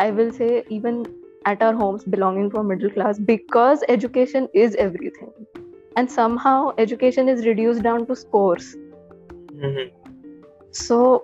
I 0.00 0.10
will 0.10 0.30
say 0.30 0.64
even 0.72 1.04
at 1.48 1.60
our 1.62 1.74
homes 1.74 2.04
belonging 2.04 2.50
to 2.50 2.58
a 2.58 2.64
middle 2.64 2.90
class 2.90 3.18
because 3.26 3.82
education 3.88 4.48
is 4.54 4.74
everything 4.84 5.28
and 5.96 6.10
somehow 6.10 6.72
education 6.84 7.28
is 7.28 7.44
reduced 7.46 7.82
down 7.82 8.06
to 8.06 8.16
scores. 8.22 8.74
so 10.80 11.18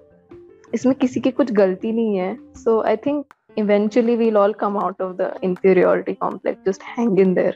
इसमें 0.75 0.95
किसी 0.95 1.21
की 1.21 1.31
कुछ 1.31 1.53
गलती 1.53 1.93
नहीं 1.93 2.17
है। 2.17 2.37
So 2.55 2.81
I 2.83 2.97
think 2.97 3.25
eventually 3.57 4.17
we'll 4.17 4.39
all 4.39 4.55
come 4.55 4.77
out 4.77 5.01
of 5.01 5.17
the 5.17 5.35
inferiority 5.43 6.15
complex 6.15 6.61
just 6.65 6.83
hang 6.83 7.19
in 7.19 7.35
there. 7.35 7.55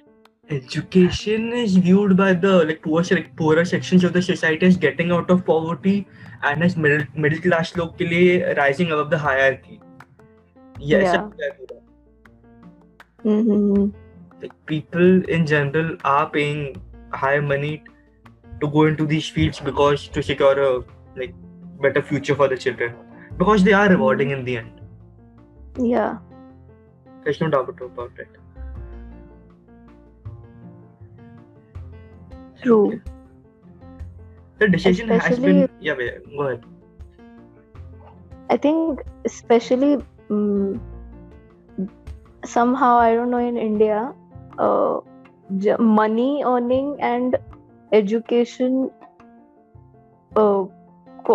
Education 0.48 1.52
is 1.52 1.76
viewed 1.76 2.16
by 2.16 2.32
the 2.32 2.64
like 2.64 2.82
poor, 2.82 3.02
poorer 3.36 3.64
sections 3.64 4.04
of 4.04 4.12
the 4.12 4.22
society 4.22 4.66
as 4.66 4.76
getting 4.76 5.10
out 5.10 5.30
of 5.30 5.44
poverty 5.44 6.06
and 6.44 6.62
as 6.62 6.76
middle 6.76 7.04
middle 7.14 7.40
class 7.40 7.76
log 7.76 7.96
ke 7.96 8.08
liye 8.12 8.56
rising 8.56 8.92
above 8.92 9.10
the 9.10 9.18
hierarchy. 9.18 9.80
Yes 10.78 11.14
yeah. 11.14 11.50
mm-hmm. 13.24 13.88
like 14.40 14.54
people 14.66 15.24
in 15.24 15.46
general 15.46 15.96
are 16.04 16.30
paying 16.30 16.80
high 17.12 17.40
money 17.40 17.82
to 18.60 18.68
go 18.68 18.86
into 18.86 19.06
these 19.06 19.28
fields 19.28 19.60
because 19.60 20.08
to 20.08 20.22
secure 20.22 20.62
a 20.68 20.84
like 21.16 21.34
better 21.80 22.02
future 22.02 22.34
for 22.36 22.48
the 22.48 22.56
children. 22.56 22.94
Because 23.36 23.64
they 23.64 23.72
are 23.72 23.88
rewarding 23.88 24.28
mm-hmm. 24.28 24.38
in 24.40 24.44
the 24.44 24.58
end 24.58 24.75
yeah 25.78 26.18
there's 27.24 27.40
no 27.40 27.48
doubt 27.48 27.68
about 27.68 28.12
it 28.18 28.28
true 32.62 33.00
the 34.58 34.68
decision 34.68 35.08
has 35.08 35.38
been 35.38 35.68
yeah 35.80 35.94
go 35.94 36.42
ahead 36.42 36.64
I 38.48 38.56
think 38.56 39.02
especially 39.24 39.98
mm 40.30 40.80
somehow 42.44 42.96
I 42.96 43.14
don't 43.14 43.30
know 43.30 43.38
in 43.38 43.56
India, 43.56 44.12
uh, 44.58 45.00
money 45.78 46.42
earning 46.44 46.96
and 47.00 47.36
education. 47.92 48.90
Uh, 50.36 50.64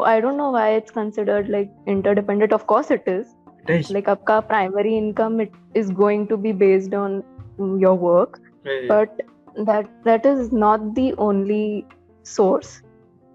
I 0.06 0.22
don't 0.22 0.38
know 0.38 0.52
why 0.52 0.70
it's 0.76 0.92
considered 0.92 1.50
like 1.50 1.70
interdependent. 1.86 2.54
Of 2.54 2.66
course 2.66 2.92
it 2.92 3.04
is. 3.06 3.36
Like 3.68 4.08
आपका 4.10 4.48
primary 4.48 4.98
income 4.98 5.40
it 5.40 5.52
is 5.74 5.92
going 5.92 6.28
to 6.28 6.38
be 6.38 6.52
based 6.52 6.94
on 6.94 7.24
mm, 7.58 7.80
your 7.80 7.96
work, 7.96 8.40
Yeah, 8.66 8.74
yeah. 8.74 8.88
but 8.88 9.22
that 9.66 9.90
that 10.04 10.26
is 10.26 10.52
not 10.52 10.96
the 10.96 11.14
only 11.18 11.86
source. 12.26 12.82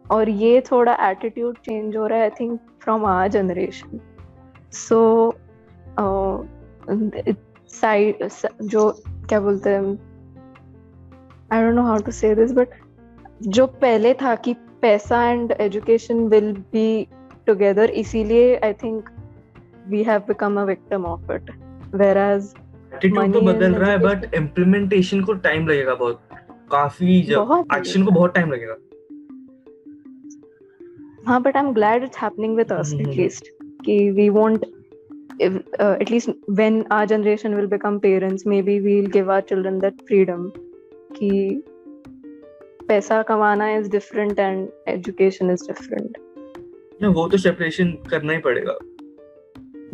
और 0.04 0.28
ये 0.28 0.60
थोड़ा 0.70 0.92
attitude 1.10 1.56
change 1.58 1.96
हो 1.96 2.06
रहा 2.06 2.18
है 2.18 2.24
I 2.24 2.30
think 2.40 2.60
from 2.82 3.04
our 3.06 3.28
generation 3.28 4.00
so 4.72 4.98
side 7.80 8.28
जो 8.62 8.90
क्या 9.28 9.40
बोलते 9.40 9.70
हैं 9.70 9.82
I 11.52 11.62
don't 11.62 11.74
know 11.74 11.82
how 11.82 12.02
to 12.06 12.12
say 12.12 12.34
this 12.34 12.52
but 12.52 12.74
जो 13.56 13.66
पहले 13.82 14.14
था 14.22 14.34
कि 14.44 14.54
पैसा 14.82 15.24
and 15.30 15.52
education 15.60 16.26
will 16.28 16.52
be 16.72 16.86
together 17.46 17.90
इसीलिए 18.04 18.56
I 18.64 18.72
think 18.82 19.10
we 19.90 20.02
have 20.02 20.20
become 20.28 20.60
a 20.60 20.64
victim 20.64 21.04
of 21.06 21.32
it 21.32 21.50
whereas 22.18 22.52
attitude 22.94 23.32
तो 23.32 23.40
बदल 23.40 23.74
रहा 23.74 23.90
है 23.90 23.98
बट 23.98 24.34
इम्प्लीमेंटेशन 24.34 25.20
को 25.24 25.32
टाइम 25.48 25.68
लगेगा 25.68 25.94
बहुत। 25.94 26.20
काफ़ी 26.72 27.22
बहुत 27.34 27.76
एक्शन 27.76 28.04
को 28.04 28.10
बहुत 28.10 28.34
टाइम 28.34 28.52
लगेगा। 28.52 28.76
हाँ 31.26 31.42
but 31.42 31.56
I 31.56 31.62
am 31.62 31.72
glad 31.72 32.04
it's 32.04 32.18
happening 32.18 32.56
with 32.56 32.72
us. 32.72 32.92
At least 32.94 33.52
कि 33.86 34.10
we 34.10 34.28
won't 34.28 34.64
uh, 35.40 35.96
at 36.02 36.10
least 36.10 36.30
when 36.58 36.76
our 36.90 37.06
generation 37.06 37.54
will 37.56 37.66
become 37.72 37.96
parents 38.00 38.44
maybe 38.46 38.76
we'll 38.80 39.10
give 39.16 39.32
our 39.34 39.42
children 39.50 39.80
that 39.80 39.98
freedom 40.10 40.46
कि 41.16 41.30
पैसा 42.88 43.22
कमाना 43.22 43.66
is 43.78 43.90
different 43.94 44.38
and 44.38 44.68
education 44.94 45.52
is 45.54 45.64
different 45.70 46.18
ना 47.02 47.08
वो 47.08 47.28
तो 47.28 47.38
separation 47.38 47.90
करना 48.10 48.32
ही 48.32 48.38
पड़ेगा. 48.38 48.78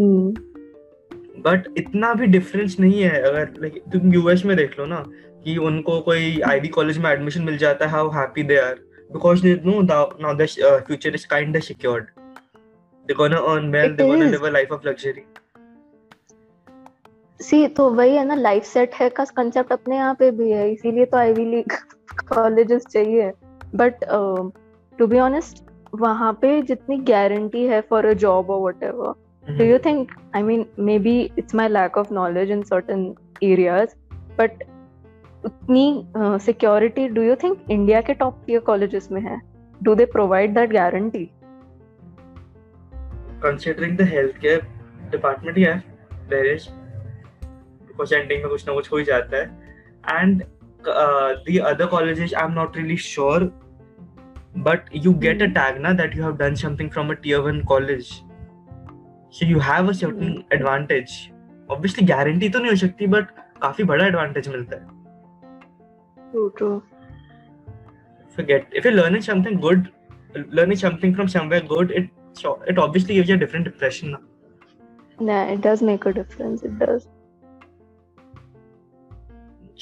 but 0.00 1.75
इतना 1.78 2.14
भी 2.14 2.26
डिफरेंस 2.26 2.76
नहीं 2.80 3.02
है 3.02 3.22
अगर 3.22 3.54
लाइक 3.58 3.82
तुम 3.92 4.14
यूएस 4.14 4.44
में 4.44 4.56
देख 4.56 4.78
लो 4.78 4.87
ना 4.87 5.04
कि 5.44 5.56
उनको 5.56 6.00
कोई 6.00 6.40
आईबी 6.40 6.68
कॉलेज 6.68 6.99
में 6.99 7.11
एडमिशन 7.11 7.42
मिल 7.42 7.56
जाता 7.58 7.84
है 7.84 7.90
how 7.90 8.11
happy 8.11 8.42
they 8.42 8.56
are 8.56 8.75
because 9.12 9.42
they 9.42 9.61
know 9.64 9.82
now 9.82 10.34
the 10.34 10.46
future 10.87 11.14
is 11.14 11.26
kind 11.26 11.56
of 11.56 11.64
secured 11.64 12.06
earn 13.08 13.70
well 13.72 13.87
It 13.87 13.96
they're 13.96 14.06
gonna 14.06 14.25
is. 14.25 14.32
live 14.32 14.42
a 14.42 14.50
life 14.50 14.70
of 14.70 14.84
luxury. 14.84 15.25
See 17.40 17.66
तो 17.68 17.90
वही 17.90 18.16
है 18.16 18.25
ना 18.25 18.34
लाइफ 18.34 18.64
सेट 18.64 18.94
है 18.94 19.08
का 19.11 19.25
कंसेप्ट 19.25 19.72
अपने 19.72 19.96
यहाँ 19.96 20.14
पे 20.14 20.30
भी 20.30 20.50
है 20.50 20.72
इसीलिए 20.72 21.04
तो 21.04 21.16
आईवी 21.16 21.44
लीग 21.44 21.72
कॉलेजेस 22.28 22.87
चाहिए. 22.90 23.32
बट 23.75 23.94
टू 24.99 25.06
बी 25.06 25.18
ऑनेस्ट 25.18 25.64
वहाँ 25.94 26.32
पे 26.32 26.62
जितनी 26.62 26.96
गारंटी 26.96 27.64
है 27.64 27.80
फॉर 27.80 28.06
अ 28.06 28.12
जॉब 28.12 28.50
और 28.50 28.68
whatever 28.82 29.14
do 29.44 29.64
you 29.64 29.78
think 29.78 30.11
i 30.34 30.42
mean 30.42 30.61
maybe 30.76 31.32
it's 31.37 31.54
my 31.54 31.66
lack 31.68 31.96
of 31.96 32.11
knowledge 32.11 32.50
in 32.50 32.64
certain 32.64 33.02
areas 33.42 33.96
but 34.37 34.62
उतनी 35.44 35.84
security 36.42 37.06
do 37.08 37.22
you 37.22 37.34
think 37.42 37.70
India 37.70 38.00
के 38.00 38.14
top 38.14 38.42
tier 38.46 38.61
colleges 38.66 39.08
में 39.12 39.20
है? 39.20 39.40
Do 39.82 39.94
they 39.94 40.04
provide 40.12 40.54
that 40.54 40.72
guarantee 40.72 41.25
considering 43.42 43.96
the 43.99 44.02
health 44.12 44.37
care 44.40 44.61
department 45.12 45.56
ही 45.58 45.62
है 45.62 45.76
barrage 46.30 46.68
because 46.70 48.14
ending 48.14 48.42
में 48.42 48.49
कुछ 48.50 48.66
ना 48.68 48.75
कुछ 48.75 48.92
हो 48.92 48.96
ही 48.96 49.04
जाता 49.04 49.37
है. 49.37 49.44
And 50.20 50.42
the 50.87 51.58
other 51.66 51.87
colleges 51.87 52.34
I 52.34 52.44
am 52.44 52.52
not 52.52 52.76
really 52.76 52.96
sure 53.11 53.52
but 54.58 54.90
you 54.96 55.14
get 55.26 55.42
a 55.42 55.46
tag 55.61 55.80
ना 55.82 55.92
that 56.02 56.16
you 56.16 56.22
have 56.22 56.37
done 56.37 56.54
something 56.64 56.90
from 56.90 57.11
a 57.11 57.14
tier 57.22 57.40
one 57.40 57.61
college 57.72 58.20
so 59.37 59.47
you 59.51 59.61
have 59.67 59.91
a 59.91 59.95
certain 59.99 60.33
Hmm. 60.33 60.57
advantage 60.57 61.12
obviously 61.75 62.05
guarantee 62.12 62.51
तो 62.55 62.59
नहीं 62.65 62.71
हो 62.71 62.77
सकती 62.87 63.07
but 63.15 63.31
काफ़ी 63.62 63.85
बड़ा 63.93 64.07
advantage 64.12 64.49
मिलता 64.57 64.77
है 64.77 65.01
true 66.33 66.49
true 66.59 66.71
if 68.33 68.39
you 68.41 68.45
get 68.51 68.77
if 68.81 68.87
you're 68.89 68.97
learning 68.99 69.25
something 69.29 69.57
good 69.65 69.89
learning 70.59 70.79
something 70.83 71.15
from 71.21 71.31
somewhere 71.37 71.65
good 71.73 71.91
it 72.03 72.07
so 72.43 72.53
it 72.73 72.79
obviously 72.85 73.17
gives 73.19 73.33
you 73.33 73.39
a 73.39 73.41
different 73.43 73.67
impression 73.73 74.15
na. 74.15 74.21
yeah 75.31 75.51
it 75.57 75.61
does 75.67 75.83
make 75.91 76.07
a 76.11 76.12
difference 76.21 76.62
it 76.69 76.79
does 76.85 77.09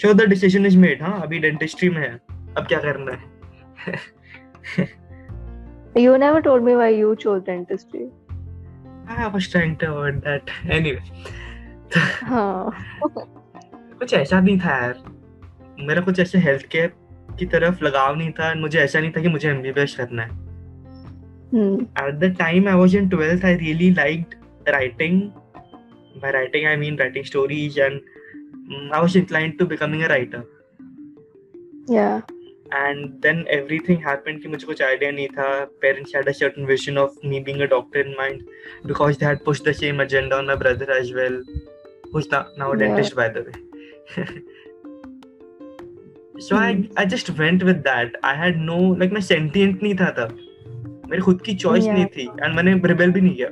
sure 0.03 0.15
the 0.23 0.27
decision 0.35 0.71
is 0.73 0.79
made 0.87 1.03
हाँ 1.09 1.21
अभी 1.23 1.39
dentistry 1.47 1.91
में 1.97 2.01
है 2.01 2.13
अब 2.59 2.67
क्या 2.73 2.79
करना 2.87 3.13
है 3.13 4.89
you 6.07 6.17
never 6.25 6.41
told 6.49 6.67
me 6.71 6.75
why 6.81 6.89
you 7.03 7.15
chose 7.27 7.47
dentistry 7.53 8.05
I 9.11 9.31
was 9.31 9.51
trying 9.53 9.77
to 9.77 9.87
avoid 9.87 10.19
that 10.19 10.51
anyway 10.71 11.01
कुछ 13.99 14.13
ऐसा 14.15 14.41
नहीं 14.41 14.59
था। 14.59 14.77
यार 14.77 14.95
मेरा 15.81 16.01
कुछ 16.01 16.21
ऐसे 16.21 16.39
हेल्थ 16.39 16.67
केयर 16.67 16.93
की 17.39 17.47
तरफ़ 17.47 17.85
लगाव 17.85 18.17
नहीं 18.17 18.31
था। 18.31 18.55
मुझे 18.55 18.79
ऐसा 18.79 19.01
नहीं 19.01 19.11
था 19.11 19.21
कि 19.21 19.29
मुझे 19.29 19.49
एमबीबीएस 19.51 19.95
करना 19.97 20.23
है। 20.23 20.29
At 22.09 22.15
the 22.15 22.35
time 22.39 22.69
I 22.69 22.75
was 22.75 22.97
in 22.97 23.09
12th 23.09 23.45
I 23.45 23.55
really 23.55 23.91
liked 23.91 24.35
writing 24.69 25.21
by 26.23 26.33
writing 26.33 26.67
I 26.67 26.77
mean 26.77 26.99
writing 26.99 27.25
stories 27.25 27.79
and 27.79 28.01
I 28.95 29.01
was 29.01 29.17
inclined 29.17 29.59
to 29.59 29.67
becoming 29.67 30.03
a 30.03 30.07
writer 30.07 30.43
या 31.91 32.21
and 32.75 33.09
then 33.23 33.45
every 33.49 33.79
thing 33.79 33.99
happen 34.07 34.41
मुझे 34.51 34.67
कुछ 34.67 34.83
idea 34.83 35.11
नहीं 35.11 35.29
था। 35.29 35.49
Parents 35.81 36.15
had 36.17 36.29
a 36.29 36.33
certain 36.33 36.65
vision 36.67 36.99
of 36.99 37.27
me 37.27 37.41
being 37.41 37.61
a 37.61 37.67
doctor 37.67 38.01
in 38.01 38.15
mind 38.19 38.43
because 38.87 39.19
they 39.19 39.27
had 39.27 39.39
push 39.45 39.63
the 39.69 39.73
same 39.73 40.03
agenda 40.03 40.37
on 40.37 40.47
my 40.47 40.57
brother 40.57 40.97
as 40.97 41.13
well 41.15 41.43
who's 42.15 42.29
the 42.35 42.45
now 42.59 42.73
dentist 42.73 43.17
by 43.17 43.29
the 43.29 43.45
way 43.47 43.53
so 46.41 46.57
I 46.57 46.89
I 46.99 47.07
just 47.07 47.31
went 47.31 47.63
with 47.63 47.77
that 47.77 48.19
I 48.25 48.37
had 48.37 48.57
no 48.57 48.79
like 48.97 49.13
मैं 49.13 49.21
sentient 49.21 49.83
नहीं 49.83 49.95
था 49.95 50.11
तब। 50.19 50.39
मेरी 51.11 51.23
खुद 51.23 51.43
की 51.43 51.55
choice 51.55 51.85
नहीं 51.85 52.05
थी। 52.07 52.23
And 52.23 52.55
मैंने 52.55 52.81
रिबेल 52.89 53.11
भी 53.11 53.21
नहीं 53.21 53.35
किया। 53.37 53.49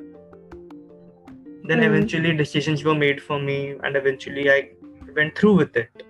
Then 1.70 1.80
hmm. 1.80 1.86
eventually 1.86 2.30
decisions 2.36 2.82
were 2.84 2.94
made 2.98 3.18
for 3.22 3.36
me 3.46 3.56
and 3.86 3.96
eventually 4.00 4.44
i 4.52 4.54
went 5.16 5.34
through 5.40 5.50
with 5.56 5.74
it. 5.80 6.04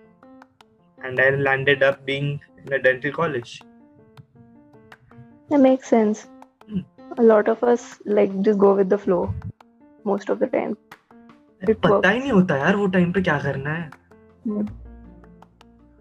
And 0.98 1.22
i 1.24 1.24
landed 1.46 1.83
up 1.87 2.04
being 2.11 2.28
in 2.66 2.73
a 2.73 2.79
dental 2.79 3.12
college. 3.12 3.61
That 5.51 5.61
makes 5.61 5.88
sense. 5.88 6.27
A 7.18 7.23
lot 7.23 7.49
of 7.49 7.62
us 7.64 7.85
like 8.05 8.35
just 8.42 8.59
go 8.59 8.75
with 8.75 8.90
the 8.90 8.99
flow 8.99 9.23
most 10.05 10.29
of 10.29 10.38
the 10.38 10.49
time. 10.59 10.77
पता 11.62 12.11
ही 12.11 12.18
नहीं 12.18 12.33
होता 12.33 12.57
यार 12.57 12.77
वो 12.77 12.87
time 12.97 13.12
पे 13.12 13.21
क्या 13.23 13.38
करना 13.42 13.71
है? 13.75 13.90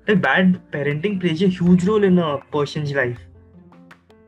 Like 0.07 0.19
bad 0.21 0.55
parenting 0.73 1.19
plays 1.19 1.43
a 1.43 1.47
huge 1.61 1.85
role 1.87 2.05
in 2.05 2.17
a 2.21 2.35
person 2.53 2.83
life 2.95 3.17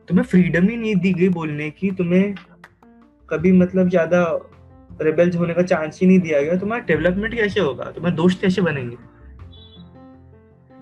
तुम्हें 0.08 0.24
फ्रीडम 0.26 0.68
ही 0.68 0.76
नहीं 0.76 0.94
दी 1.00 1.12
गई 1.12 1.28
बोलने 1.36 1.70
की 1.70 1.90
तुम्हें 2.00 2.34
कभी 3.30 3.52
मतलब 3.52 3.88
ज़्यादा 3.88 4.22
रिबेल्स 5.02 5.36
होने 5.36 5.54
का 5.54 5.62
चांस 5.62 5.98
ही 6.00 6.06
नहीं 6.06 6.18
दिया 6.20 6.40
गया। 6.42 6.56
तुम्हारा 6.60 6.84
डेवलपमेंट 6.84 7.34
कैसे 7.34 7.60
होगा? 7.60 7.84
तुम्हारे 7.90 8.16
दोस्त 8.16 8.40
कैसे 8.40 8.62
बनेंगे? 8.62 8.96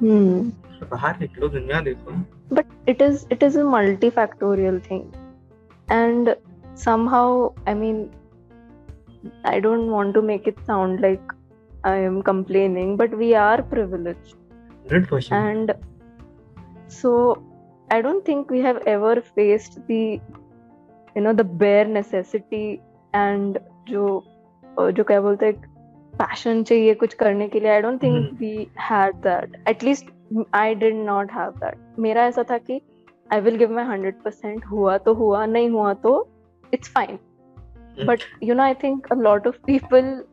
हम्म 0.01 0.51
तो 0.81 0.87
बाहर 0.87 1.19
निकलो 1.21 1.49
दुनिया 1.49 1.81
देखो। 1.81 2.12
But 2.55 2.88
it 2.88 3.03
is 3.03 3.27
it 3.33 3.43
is 3.43 3.59
a 3.61 3.64
multifactorial 3.71 4.81
thing 4.81 5.03
and 5.93 6.35
somehow 6.85 7.49
I 7.69 7.75
mean 7.75 8.09
I 9.47 9.61
don't 9.61 9.91
want 9.91 10.14
to 10.14 10.23
make 10.23 10.49
it 10.49 10.61
sound 10.61 11.01
like 11.01 11.33
I 11.87 12.01
am 12.01 12.21
complaining 12.21 12.97
but 12.99 13.14
we 13.14 13.33
are 13.43 13.62
privileged 13.71 15.33
and 15.33 15.73
so 16.91 17.12
I 17.93 18.03
don't 18.03 18.27
think 18.29 18.53
we 18.53 18.61
have 18.61 18.81
ever 18.88 19.21
faced 19.21 19.81
the 19.81 19.91
you 19.91 21.23
know 21.23 21.33
the 21.33 21.47
bare 21.57 21.87
necessity 21.87 22.67
and 23.14 23.59
जो 23.88 24.23
जो 24.93 25.05
क्या 25.05 25.21
बोलते 25.21 25.47
हैं 25.47 25.77
passion 26.14 26.62
चाहिए 26.62 26.95
कुछ 26.95 27.14
करने 27.14 27.49
के 27.49 27.61
लिए 27.61 27.71
I 27.71 27.81
don't 27.81 28.03
think 28.03 28.38
we 28.41 28.67
had 28.81 29.14
that 29.27 29.62
at least 29.69 30.11
I 30.55 30.75
did 30.75 30.95
not 30.95 31.33
have 31.33 31.51
that 31.51 31.79
मेरा 31.99 32.27
ऐसा 32.27 32.43
था 32.43 32.59
कि 32.59 32.81
I 33.33 33.41
will 33.41 33.57
give 33.57 33.73
my 33.73 33.85
hundred 33.85 34.14
percent 34.14 34.64
हुआ 34.64 34.99
तो 34.99 35.14
हुआ 35.14 35.47
नहीं 35.47 35.71
हुआ 35.71 35.95
तो 35.95 36.29
it's 36.75 36.88
fine 36.88 37.19
but 38.07 38.19
you 38.43 38.55
know 38.55 38.62
I 38.62 38.75
think 38.75 39.12
lot 39.12 39.47
of 39.47 39.57
people 39.67 40.25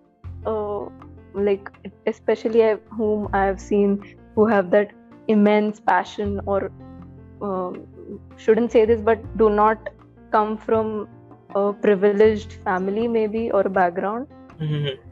like 1.38 1.70
specially 2.10 2.62
I 2.62 2.74
home 2.74 3.28
I 3.36 3.46
have 3.46 3.56
seen 3.56 4.00
who 4.38 4.46
have 4.46 4.64
that 4.64 4.94
immense 5.30 5.80
passion 5.80 6.40
और 6.40 6.70
shouldn't 8.40 8.68
say 8.68 8.86
this 8.86 9.02
but 9.02 9.20
do 9.38 9.50
not 9.50 9.90
come 10.34 10.56
from 10.56 11.08
privilege 11.58 12.48
family 12.48 13.08
में 13.08 13.30
भी 13.30 13.50
और 13.50 13.68
background 13.68 14.28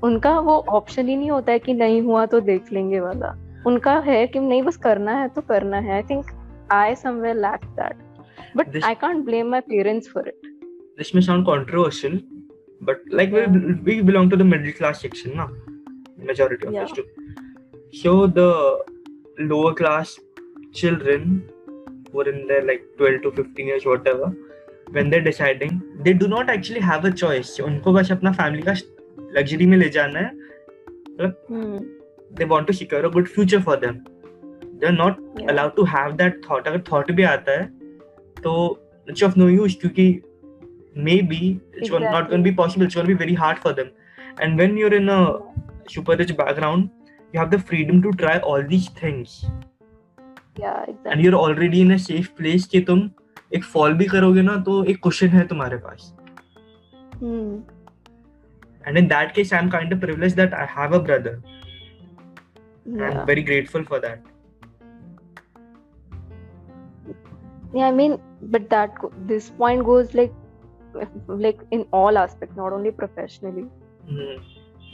उनका 0.03 0.39
वो 0.39 0.65
option 0.69 1.07
ही 1.07 1.15
नहीं 1.15 1.31
होता 1.31 1.51
है 1.51 1.59
कि 1.59 1.73
नहीं 1.73 2.01
हुआ 2.01 2.25
तो 2.25 2.39
देख 2.39 2.71
लेंगे 2.71 2.99
वाला। 2.99 3.42
उनका 3.67 3.99
है 3.99 4.27
कि 4.27 4.39
नहीं 4.39 4.63
बस 4.63 4.77
करना 4.77 5.11
है 5.11 5.27
तो 5.27 5.41
करना 5.41 5.77
है। 5.77 5.91
I 5.91 6.01
think 6.01 6.25
I 6.71 6.95
somewhere 6.95 7.35
lack 7.35 7.65
that 7.65 7.95
but 8.57 8.83
I 8.83 8.95
can't 8.95 9.25
blame 9.25 9.47
my 9.47 9.61
parents 9.61 10.09
for 10.09 10.27
it 10.27 10.41
this 10.97 11.15
may 11.15 11.21
sound 11.21 11.45
controversial 11.45 12.19
but 12.83 12.97
like 13.13 13.33
we 13.83 14.01
belong 14.01 14.31
to 14.31 14.37
the 14.37 14.41
middle 14.41 14.71
class 14.71 15.01
section 15.01 15.31
ना 15.35 15.45
majority 16.19 16.77
of 16.77 16.87
student 16.87 17.35
so 17.93 18.27
the 18.27 18.37
lower 19.39 19.73
class 19.73 20.19
children 20.75 21.41
were 22.15 22.29
in 22.29 22.47
there 22.47 22.63
like 22.63 22.95
12 23.01 23.23
to 23.23 23.29
15 23.29 23.59
years 23.59 23.87
whatever 23.87 24.43
when 24.95 25.03
they're 25.03 25.25
deciding 25.25 25.71
they 26.05 26.13
do 26.21 26.27
not 26.33 26.49
actually 26.53 26.81
have 26.89 27.05
a 27.05 27.11
choice. 27.21 27.51
unko 27.67 27.93
bas 27.97 28.11
apna 28.15 28.33
family 28.39 28.65
ka 28.65 28.75
luxury 29.37 29.67
mein 29.71 29.81
le 29.83 29.89
jana 29.97 30.23
hai 30.23 31.92
They 32.33 32.45
want 32.45 32.67
to 32.67 32.73
secure 32.73 33.05
a 33.05 33.09
good 33.09 33.29
future 33.29 33.61
for 33.61 33.77
them. 33.77 34.03
They're 34.79 34.97
not 34.99 35.19
yeah. 35.37 35.51
allowed 35.51 35.75
to 35.77 35.85
have 35.85 36.17
that 36.17 36.39
thought. 36.45 36.67
अगर 36.67 36.83
thought 36.89 37.11
भी 37.11 37.23
आता 37.23 37.59
है, 37.59 37.67
तो 38.43 38.55
it's 39.09 39.25
of 39.27 39.37
no 39.41 39.49
use 39.55 39.75
क्योंकि 39.81 40.07
maybe 41.09 41.41
it's 41.73 41.89
gon- 41.89 42.09
not 42.15 42.29
going 42.29 42.43
to 42.43 42.49
be 42.49 42.55
possible. 42.61 42.85
It's 42.85 42.95
going 42.95 43.07
to 43.07 43.13
be 43.13 43.19
very 43.25 43.35
hard 43.43 43.59
for 43.59 43.73
them. 43.73 43.91
And 44.41 44.63
when 44.63 44.77
you're 44.77 44.95
in 45.01 45.09
a 45.09 45.21
super 45.89 46.15
rich 46.15 46.35
background, 46.37 46.89
you 47.33 47.39
have 47.39 47.51
the 47.51 47.59
freedom 47.59 48.01
to 48.01 48.11
try 48.23 48.39
all 48.39 48.67
these 48.73 48.89
things. 49.03 49.43
yeah 50.55 50.83
exactly. 50.83 51.11
And 51.11 51.21
you're 51.21 51.35
already 51.35 51.81
in 51.81 51.91
a 51.91 51.99
safe 51.99 52.27
place 52.39 52.65
कि 52.71 52.79
तुम 52.89 53.09
एक 53.55 53.63
fall 53.63 53.93
भी 53.93 54.05
करोगे 54.05 54.41
ना 54.41 54.57
तो 54.67 54.83
एक 54.91 54.97
question 55.03 55.27
है 55.37 55.47
तुम्हारे 55.47 55.77
पास 55.85 56.11
hmm. 57.19 57.61
and 58.87 58.99
in 59.01 59.07
that 59.09 59.33
case 59.35 59.51
i'm 59.57 59.69
kind 59.73 59.95
of 59.95 59.99
privileged 59.99 60.39
that 60.41 60.55
i 60.61 60.65
have 60.77 60.95
a 60.97 60.99
brother 61.09 61.33
yeah. 62.86 63.08
i'm 63.10 63.26
very 63.32 63.42
grateful 63.52 63.84
for 63.92 64.00
that 64.00 64.20
yeah 67.74 67.86
i 67.88 67.92
mean 67.92 68.18
but 68.54 68.68
that 68.74 68.94
go- 69.00 69.12
this 69.32 69.50
point 69.62 69.84
goes 69.90 70.14
like 70.14 70.34
like 71.46 71.58
in 71.78 71.84
all 71.92 72.18
aspects 72.18 72.56
not 72.56 72.72
only 72.78 72.90
professionally 73.02 73.66
Mhm. 74.12 74.36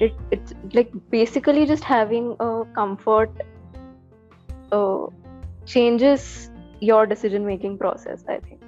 it 0.04 0.14
it's 0.36 0.54
like 0.76 0.88
basically 1.10 1.64
just 1.72 1.84
having 1.90 2.24
a 2.46 2.48
comfort 2.78 3.42
uh, 4.78 5.02
changes 5.74 6.24
your 6.88 7.02
decision 7.12 7.46
making 7.52 7.76
process 7.84 8.24
i 8.36 8.38
think 8.48 8.60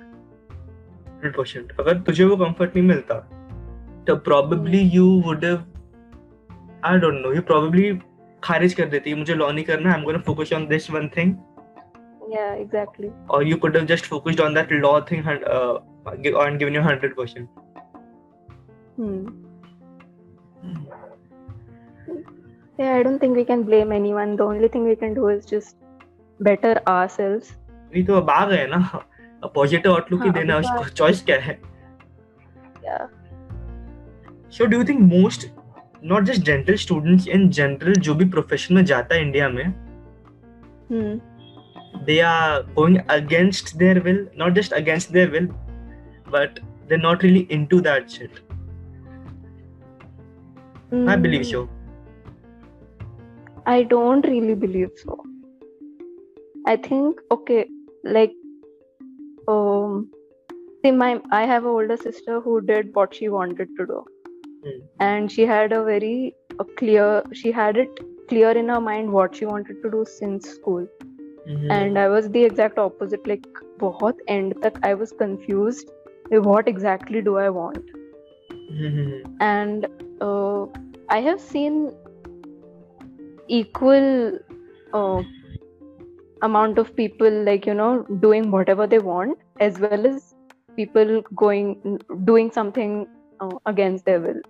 hundred 1.16 1.36
percent 1.36 1.72
अगर 1.80 2.00
तुझे 2.06 2.24
वो 2.30 2.36
comfort 2.36 2.76
नहीं 2.76 2.86
मिलता 2.86 3.14
तो 4.06 4.16
probably 4.28 4.80
you 4.94 5.04
would 5.26 5.44
I 5.44 6.98
don't 7.04 7.20
know 7.26 7.32
you 7.34 7.42
probably 7.50 7.92
खारिज 8.43 8.73
कर 8.73 8.85
देती 8.89 9.09
है 9.09 9.17
मुझे 9.17 9.35
लॉ 9.35 9.51
नहीं 9.51 9.65
करना 9.65 9.91
I 9.91 9.99
am 9.99 10.03
gonna 10.05 10.19
focus 10.27 10.53
on 10.53 10.67
this 10.67 10.91
one 10.91 11.07
thing 11.17 11.35
yeah 12.31 12.51
exactly 12.63 13.11
or 13.29 13.43
you 13.43 13.57
could 13.63 13.75
have 13.75 13.87
just 13.87 14.05
focused 14.09 14.41
on 14.43 14.53
that 14.57 14.69
law 14.83 15.01
thing 15.07 15.23
uh, 15.27 15.79
and 16.43 16.59
given 16.59 16.73
you 16.73 16.81
100% 16.81 17.47
hmm. 18.97 19.25
yeah 22.79 22.93
i 22.95 23.03
don't 23.03 23.19
think 23.19 23.35
we 23.41 23.45
can 23.51 23.63
blame 23.71 23.91
anyone 23.91 24.35
the 24.43 24.47
only 24.53 24.69
thing 24.75 24.85
we 24.91 24.95
can 25.03 25.13
do 25.13 25.27
is 25.33 25.49
just 25.53 25.75
better 26.39 26.75
ourselves 26.93 27.57
नहीं 27.93 28.05
तो 28.05 28.15
अब 28.15 28.29
आ 28.29 28.45
गए 28.49 28.65
ना 28.67 28.79
positive 29.55 29.93
outlook 29.93 30.23
ही 30.23 30.29
देना 30.31 30.57
उसको 30.57 30.89
choice 30.89 31.23
क्या 31.29 31.39
है 31.47 31.59
yeah 32.85 33.01
so 34.57 34.67
do 34.71 34.79
you 34.79 34.85
think 34.91 35.03
most 35.13 35.49
not 36.01 36.23
just 36.25 36.43
dental 36.43 36.77
students 36.77 37.27
in 37.37 37.49
general 37.57 37.99
जो 38.07 38.15
भी 38.15 38.25
प्रोफेशन 38.35 38.75
में 38.75 38.83
जाता 38.85 39.15
है 39.15 39.21
इंडिया 39.21 39.49
में 39.49 39.65
hmm. 40.91 41.19
they 42.07 42.21
are 42.29 42.63
going 42.77 43.01
against 43.17 43.77
their 43.83 44.01
will 44.07 44.23
not 44.43 44.55
just 44.61 44.79
against 44.79 45.13
their 45.17 45.29
will 45.35 45.51
but 46.37 46.63
they're 46.87 47.05
not 47.09 47.27
really 47.27 47.45
into 47.59 47.81
that 47.89 48.09
shit 48.17 48.41
Mm, 50.91 51.09
i 51.11 51.15
believe 51.15 51.45
so 51.47 51.59
I 53.65 53.83
don't 53.83 54.25
really 54.25 54.55
believe 54.55 54.89
so. 54.95 55.23
I 56.65 56.77
think 56.77 57.19
okay, 57.31 57.67
like 58.03 58.33
um 59.47 60.09
see 60.83 60.91
my 60.91 61.21
I 61.31 61.45
have 61.45 61.63
an 61.63 61.69
older 61.69 61.97
sister 61.97 62.41
who 62.41 62.61
did 62.61 62.93
what 62.95 63.13
she 63.13 63.29
wanted 63.29 63.69
to 63.77 63.85
do. 63.85 64.03
Hmm. 64.63 64.79
and 64.99 65.31
she 65.31 65.45
had 65.45 65.71
a 65.71 65.83
very 65.83 66.35
a 66.59 66.65
clear 66.79 67.23
she 67.33 67.51
had 67.51 67.77
it 67.77 67.99
clear 68.29 68.51
in 68.51 68.67
her 68.69 68.79
mind 68.79 69.11
what 69.11 69.35
she 69.35 69.45
wanted 69.45 69.81
to 69.83 69.89
do 69.89 70.05
since 70.07 70.49
school 70.49 70.85
mm-hmm. 71.47 71.71
and 71.71 71.97
i 71.97 72.07
was 72.07 72.29
the 72.29 72.43
exact 72.43 72.77
opposite 72.77 73.25
like 73.31 73.47
both 73.79 74.21
end 74.27 74.53
tak 74.65 74.77
i 74.89 74.93
was 74.93 75.13
confused 75.23 75.89
what 76.49 76.67
exactly 76.67 77.21
do 77.21 77.37
i 77.37 77.49
want 77.49 77.91
mm-hmm. 78.53 79.35
and 79.39 79.87
uh, 80.21 80.65
i 81.09 81.19
have 81.29 81.39
seen 81.39 81.79
equal 83.47 84.39
uh, 84.93 85.21
amount 86.41 86.77
of 86.77 86.95
people 86.95 87.41
like 87.49 87.65
you 87.65 87.73
know 87.73 88.03
doing 88.27 88.51
whatever 88.51 88.87
they 88.93 88.99
want 88.99 89.37
as 89.59 89.79
well 89.79 90.05
as 90.05 90.35
people 90.75 91.21
going 91.35 91.99
doing 92.29 92.51
something 92.59 92.95
uh, 93.41 93.49
against 93.65 94.05
their 94.05 94.19
will. 94.19 94.41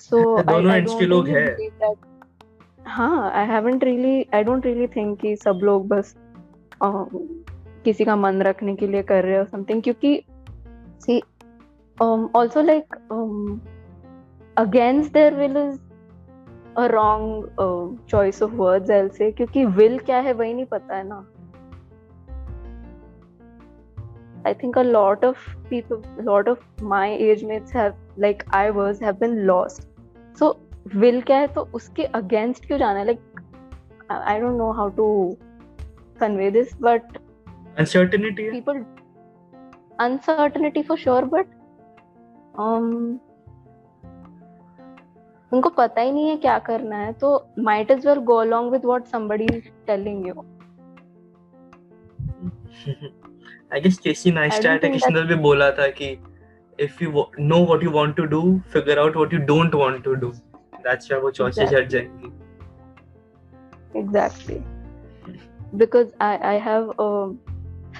So 0.00 0.38
I, 0.38 0.42
दोनों 0.42 0.72
don't 0.72 0.98
के 0.98 1.06
लोग 1.06 1.28
हैं। 1.28 1.70
हाँ 2.86 3.32
I 3.32 3.44
haven't 3.44 3.82
really 3.82 4.28
I 4.32 4.42
don't 4.42 4.64
really 4.64 4.86
think 4.86 5.20
कि 5.20 5.36
सब 5.36 5.60
लोग 5.62 5.88
बस 5.88 6.14
uh, 6.82 7.04
किसी 7.84 8.04
का 8.04 8.16
मन 8.16 8.42
रखने 8.42 8.76
के 8.76 8.86
लिए 8.86 9.02
कर 9.02 9.24
रहे 9.24 9.38
हो 9.38 9.44
something 9.44 9.82
क्योंकि 9.82 10.24
see 11.06 11.22
um, 11.98 12.28
also 12.34 12.62
like 12.62 12.96
um, 13.10 13.60
against 14.56 15.12
their 15.12 15.34
will 15.34 15.56
is 15.56 15.78
a 16.76 16.88
wrong 16.88 17.44
uh, 17.58 17.86
choice 18.06 18.40
of 18.40 18.54
words 18.54 18.90
I'll 18.90 19.12
say 19.20 19.32
क्योंकि 19.32 19.64
will 19.76 20.04
क्या 20.04 20.20
है 20.20 20.32
वही 20.32 20.54
नहीं 20.54 20.66
पता 20.66 20.96
है 20.96 21.08
ना 21.08 21.26
I 24.48 24.54
think 24.62 24.80
a 24.82 24.84
lot 24.84 25.24
of 25.30 25.44
people, 25.70 26.02
a 26.20 26.24
lot 26.30 26.48
of 26.54 26.64
my 26.94 27.06
age 27.28 27.44
mates 27.52 27.76
have, 27.80 27.94
like 28.26 28.44
I 28.62 28.70
was, 28.80 29.00
have 29.08 29.20
been 29.20 29.36
lost. 29.52 29.86
So 30.40 30.50
will 31.04 31.22
क्या 31.30 31.38
है 31.38 31.48
तो 31.54 31.68
उसके 31.80 32.08
against 32.22 32.66
क्यों 32.66 32.78
जाना 32.78 32.98
है? 32.98 33.06
Like 33.06 33.20
I 34.10 34.38
don't 34.40 34.58
know 34.64 34.72
how 34.72 34.88
to 35.00 35.08
convey 36.20 36.50
this, 36.58 36.76
but 36.88 37.18
uncertainty 37.78 38.50
people 38.50 38.84
uncertainty 40.00 40.82
for 40.82 40.96
sure 41.04 41.26
but 41.34 41.46
um 42.64 42.86
उनको 45.52 45.70
पता 45.76 46.00
ही 46.00 46.10
नहीं 46.12 46.28
है 46.28 46.36
क्या 46.36 46.58
करना 46.66 46.96
है 46.96 47.12
तो 47.20 47.28
might 47.68 47.90
as 47.90 48.04
well 48.08 48.20
go 48.30 48.40
along 48.46 48.70
with 48.74 48.84
what 48.90 49.06
somebody 49.14 49.46
is 49.58 49.70
telling 49.86 50.26
you 50.26 50.44
I 53.72 53.80
guess 53.80 53.98
Casey 53.98 54.30
I 54.30 54.34
Neistat 54.34 54.62
don't 54.64 54.80
think 54.80 54.94
किसी 54.94 55.12
ने 55.14 55.22
भी 55.28 55.34
बोला 55.46 55.70
था 55.78 55.88
कि 56.00 56.18
you 57.00 57.10
wa- 57.10 57.30
know 57.38 57.60
what 57.70 57.82
you 57.82 57.90
want 57.90 58.16
to 58.16 58.26
do 58.26 58.42
figure 58.74 58.98
out 58.98 59.16
what 59.16 59.32
you 59.32 59.38
don't 59.50 59.74
want 59.74 60.04
to 60.04 60.16
do 60.16 60.32
that's 60.84 61.10
why 61.10 61.18
वो 61.24 61.30
Exactly. 61.30 61.76
हट 61.76 61.88
जाएँगी 61.88 62.32
exactly 63.94 64.62
because 65.82 66.10
I 66.20 66.32
I 66.50 66.58
have 66.66 66.90
a 66.98 67.32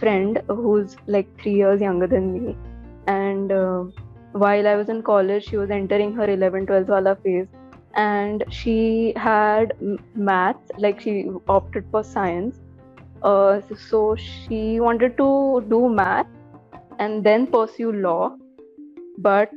friend 0.01 0.41
who's 0.49 0.97
like 1.07 1.31
three 1.43 1.55
years 1.55 1.81
younger 1.81 2.07
than 2.07 2.33
me 2.35 2.57
and 3.07 3.53
uh, 3.53 3.85
while 4.45 4.69
I 4.73 4.77
was 4.77 4.89
in 4.89 5.03
college 5.03 5.49
she 5.51 5.57
was 5.57 5.71
entering 5.71 6.15
her 6.21 6.29
11 6.35 6.67
12th 6.67 6.93
wala 6.95 7.15
phase 7.27 7.49
and 7.95 8.45
she 8.61 9.13
had 9.17 9.75
maths 10.31 10.71
like 10.87 11.01
she 11.01 11.15
opted 11.57 11.85
for 11.91 12.05
science 12.05 12.61
uh, 13.24 13.62
so 13.90 14.16
she 14.16 14.80
wanted 14.80 15.18
to 15.18 15.66
do 15.70 15.90
math 15.90 16.28
and 17.00 17.24
then 17.24 17.48
pursue 17.48 17.92
law 17.92 18.36
but 19.18 19.50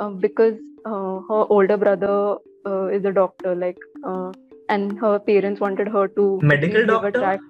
uh, 0.00 0.08
because 0.08 0.58
uh, 0.84 1.20
her 1.28 1.44
older 1.58 1.76
brother 1.76 2.36
uh, 2.66 2.86
is 2.86 3.04
a 3.04 3.12
doctor 3.12 3.54
like 3.54 3.78
uh, 4.04 4.32
and 4.68 4.98
her 4.98 5.18
parents 5.18 5.60
wanted 5.60 5.88
her 5.88 6.08
to 6.08 6.40
Medical 6.42 6.80
give 6.80 6.88
a 6.88 6.92
doctor? 6.92 7.20
track 7.20 7.40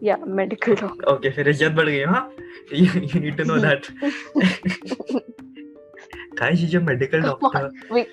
yeah 0.00 0.16
medical 0.40 0.74
doctor 0.74 1.06
okay 1.14 1.30
फिर 1.36 1.48
इज्जत 1.48 1.72
बढ़ 1.72 1.88
गई 1.88 2.02
हाँ 2.04 2.28
you, 2.72 2.86
you 3.12 3.20
need 3.20 3.36
to 3.38 3.44
know 3.44 3.58
that 3.58 3.88
guys 6.40 6.58
she's 6.58 6.74
a 6.74 6.80
medical 6.80 7.22
Come 7.22 7.40
doctor 7.40 7.70
we 7.90 8.06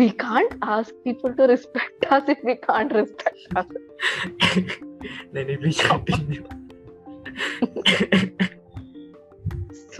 we 0.00 0.10
can't 0.22 0.54
ask 0.62 0.94
people 1.04 1.34
to 1.40 1.48
respect 1.52 2.06
us 2.16 2.28
if 2.28 2.42
we 2.50 2.56
can't 2.68 2.92
respect 2.92 3.56
us 3.56 3.66
नहीं 5.35 5.45
नहीं 5.45 5.57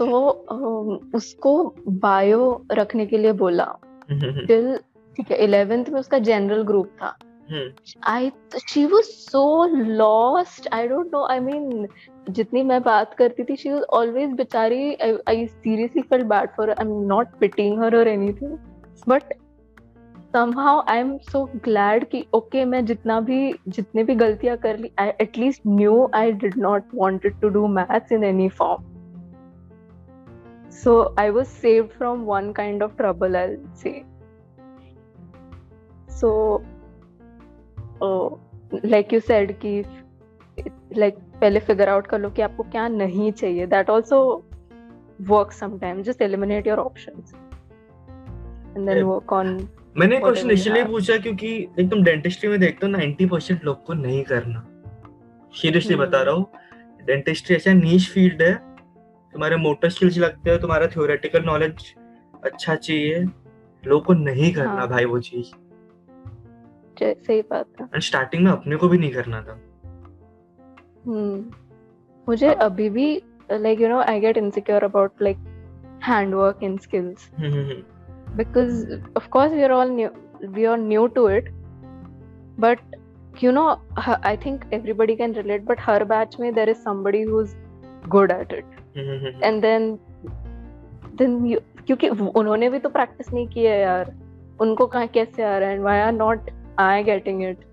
um, 0.00 1.14
उसको 1.14 1.74
bio 1.88 2.66
रखने 2.72 3.06
के 3.06 3.18
लिए 3.18 3.32
बोला 3.32 3.78
टिल 4.12 4.78
ठीक 5.16 5.30
है 5.30 5.46
11th 5.46 5.88
में 5.88 6.00
उसका 6.00 6.18
जनरल 6.18 6.62
ग्रुप 6.62 6.86
था 7.02 7.18
हम्म, 7.50 7.70
I 8.06 8.32
she 8.66 8.86
was 8.92 9.06
so 9.32 9.42
lost. 10.00 10.66
I 10.72 10.86
don't 10.86 11.10
know. 11.12 11.22
I 11.30 11.40
mean, 11.40 11.86
जितनी 12.30 12.62
मैं 12.62 12.82
बात 12.82 13.14
करती 13.14 13.44
थी, 13.44 13.56
she 13.56 13.70
was 13.72 13.84
always 13.98 14.34
बेचारी. 14.36 14.96
I, 15.02 15.10
I 15.32 15.46
seriously 15.46 16.02
felt 16.02 16.28
bad 16.28 16.50
for 16.56 16.66
her. 16.66 16.74
I'm 16.82 17.06
not 17.06 17.40
pitying 17.40 17.78
her 17.78 17.90
or 18.00 18.06
anything, 18.08 18.58
somehow 20.34 20.82
I'm 20.86 21.10
so 21.30 21.46
glad 21.66 22.04
कि 22.10 22.24
okay 22.34 22.64
मैं 22.64 22.84
जितना 22.86 23.20
भी 23.20 23.38
जितने 23.68 24.04
भी 24.04 24.14
गलतियाँ 24.14 24.56
कर 24.56 24.78
ली, 24.78 24.90
I 25.00 25.08
at 25.24 25.38
least 25.38 25.66
knew 25.66 25.96
I 26.14 26.30
did 26.44 26.56
not 26.66 26.94
wanted 26.94 27.40
to 27.42 27.50
do 27.50 27.66
maths 27.68 28.10
in 28.18 28.24
any 28.24 28.48
form. 28.60 28.84
So 30.80 31.14
I 31.18 31.30
was 31.30 31.48
saved 31.48 31.92
from 31.92 32.26
one 32.26 32.52
kind 32.54 32.82
of 32.82 32.96
trouble, 32.96 33.36
I'll 33.36 33.56
say. 33.74 34.04
So 36.20 36.34
like 38.84 39.12
you 39.12 39.20
said 39.20 39.52
कि 39.64 39.70
लाइक 40.96 41.18
पहले 41.40 41.60
फिगर 41.60 41.88
आउट 41.88 42.06
कर 42.06 42.18
लो 42.20 42.30
कि 42.30 42.42
आपको 42.42 42.62
क्या 42.62 42.86
नहीं 42.88 43.30
चाहिए 43.32 43.66
that 43.66 43.90
also 43.90 44.18
work 45.30 45.52
sometime 45.52 46.02
just 46.02 46.22
eliminate 46.22 46.66
your 46.66 46.78
options 46.78 47.34
and 48.76 48.86
then 48.86 48.96
Yeah. 48.96 49.06
Work 49.08 49.32
on 49.32 49.56
मैंने 49.98 50.18
क्वेश्चन 50.18 50.50
इसलिए 50.50 50.84
पूछा 50.84 51.16
क्योंकि 51.16 51.68
एक 51.80 51.90
तुम 51.90 52.02
डेंटिस्ट्री 52.02 52.50
में 52.50 52.60
देखते 52.60 52.86
हो 52.86 52.92
90% 52.92 53.30
परसेंट 53.30 53.64
लोग 53.64 53.84
को 53.84 53.94
नहीं 53.94 54.22
करना। 54.24 54.66
Seriously 55.54 55.94
hmm. 55.94 56.06
बता 56.06 56.22
रहा 56.22 56.34
हूँ 56.34 56.46
डेंटिस्ट्री 57.06 57.56
ऐसा 57.56 57.72
नीच 57.72 58.10
फ़ील्ड 58.10 58.42
है। 58.42 58.54
तुम्हारे 59.32 59.56
मोटर 59.56 59.88
स्किल्स 59.88 60.18
लगते 60.18 60.50
हो 60.50 60.56
तुम्हारा 60.56 60.86
थ्योरेटिकल 60.86 61.44
नॉलेज 61.44 61.94
अच्छा 62.44 62.74
चाहिए 62.74 63.24
लोगों 63.86 64.00
को 64.00 64.12
नहीं 64.12 64.54
करना 64.54 64.70
हाँ। 64.70 64.88
भाई 64.88 65.04
वो 65.04 65.20
चीज़। 65.20 65.50
सही 67.02 67.42
बात 67.42 67.66
है। 67.80 67.86
एंड 67.86 68.02
स्टार्टिंग 68.02 68.44
में 68.44 68.52
अपने 68.52 68.76
को 68.76 68.88
भी 68.88 68.98
नहीं 68.98 69.10
करना 69.10 69.42
था। 69.42 69.60
हम्म। 71.06 71.50
मुझे 72.28 72.48
अभी 72.48 72.90
भी 72.90 73.22
like 73.52 73.80
you 73.80 73.88
know 73.88 74.00
I 74.00 74.20
get 74.20 74.36
insecure 74.36 74.84
about 74.84 75.22
like 75.22 75.36
hand 76.04 76.34
work 76.34 76.58
in 76.62 76.76
skills. 76.76 77.30
because 78.37 78.77
of 79.15 79.29
course 79.35 79.51
we 79.57 79.63
are 79.65 79.71
all 79.79 79.89
new 79.97 80.09
we 80.55 80.65
are 80.73 80.77
new 80.77 81.07
to 81.17 81.25
it 81.37 81.49
but 82.65 82.79
you 83.41 83.51
know 83.57 83.65
h- 84.05 84.23
i 84.31 84.35
think 84.45 84.63
everybody 84.77 85.15
can 85.21 85.35
relate 85.41 85.65
but 85.69 85.83
her 85.89 85.99
batch 86.13 86.37
mein 86.43 86.55
there 86.59 86.71
is 86.73 86.81
somebody 86.87 87.21
who's 87.29 87.53
good 88.15 88.33
at 88.37 88.55
it 88.59 88.65
hmm, 88.97 89.31
and 89.49 89.67
then 89.67 89.85
then 91.21 91.37
you 91.51 91.59
क्योंकि 91.87 92.09
वो- 92.09 92.31
उन्होंने 92.39 92.69
भी 92.69 92.79
तो 92.79 92.89
practice 92.89 93.33
नहीं 93.33 93.47
की 93.53 93.63
है 93.65 93.79
यार 93.79 94.13
उनको 94.61 94.85
कहाँ 94.95 95.07
कैसे 95.17 95.43
आ 95.43 95.57
रहा 95.57 95.69
है 95.69 95.79
why 95.87 95.95
are 96.07 96.15
not 96.17 96.51
I 96.87 97.03
getting 97.11 97.41
it 97.51 97.69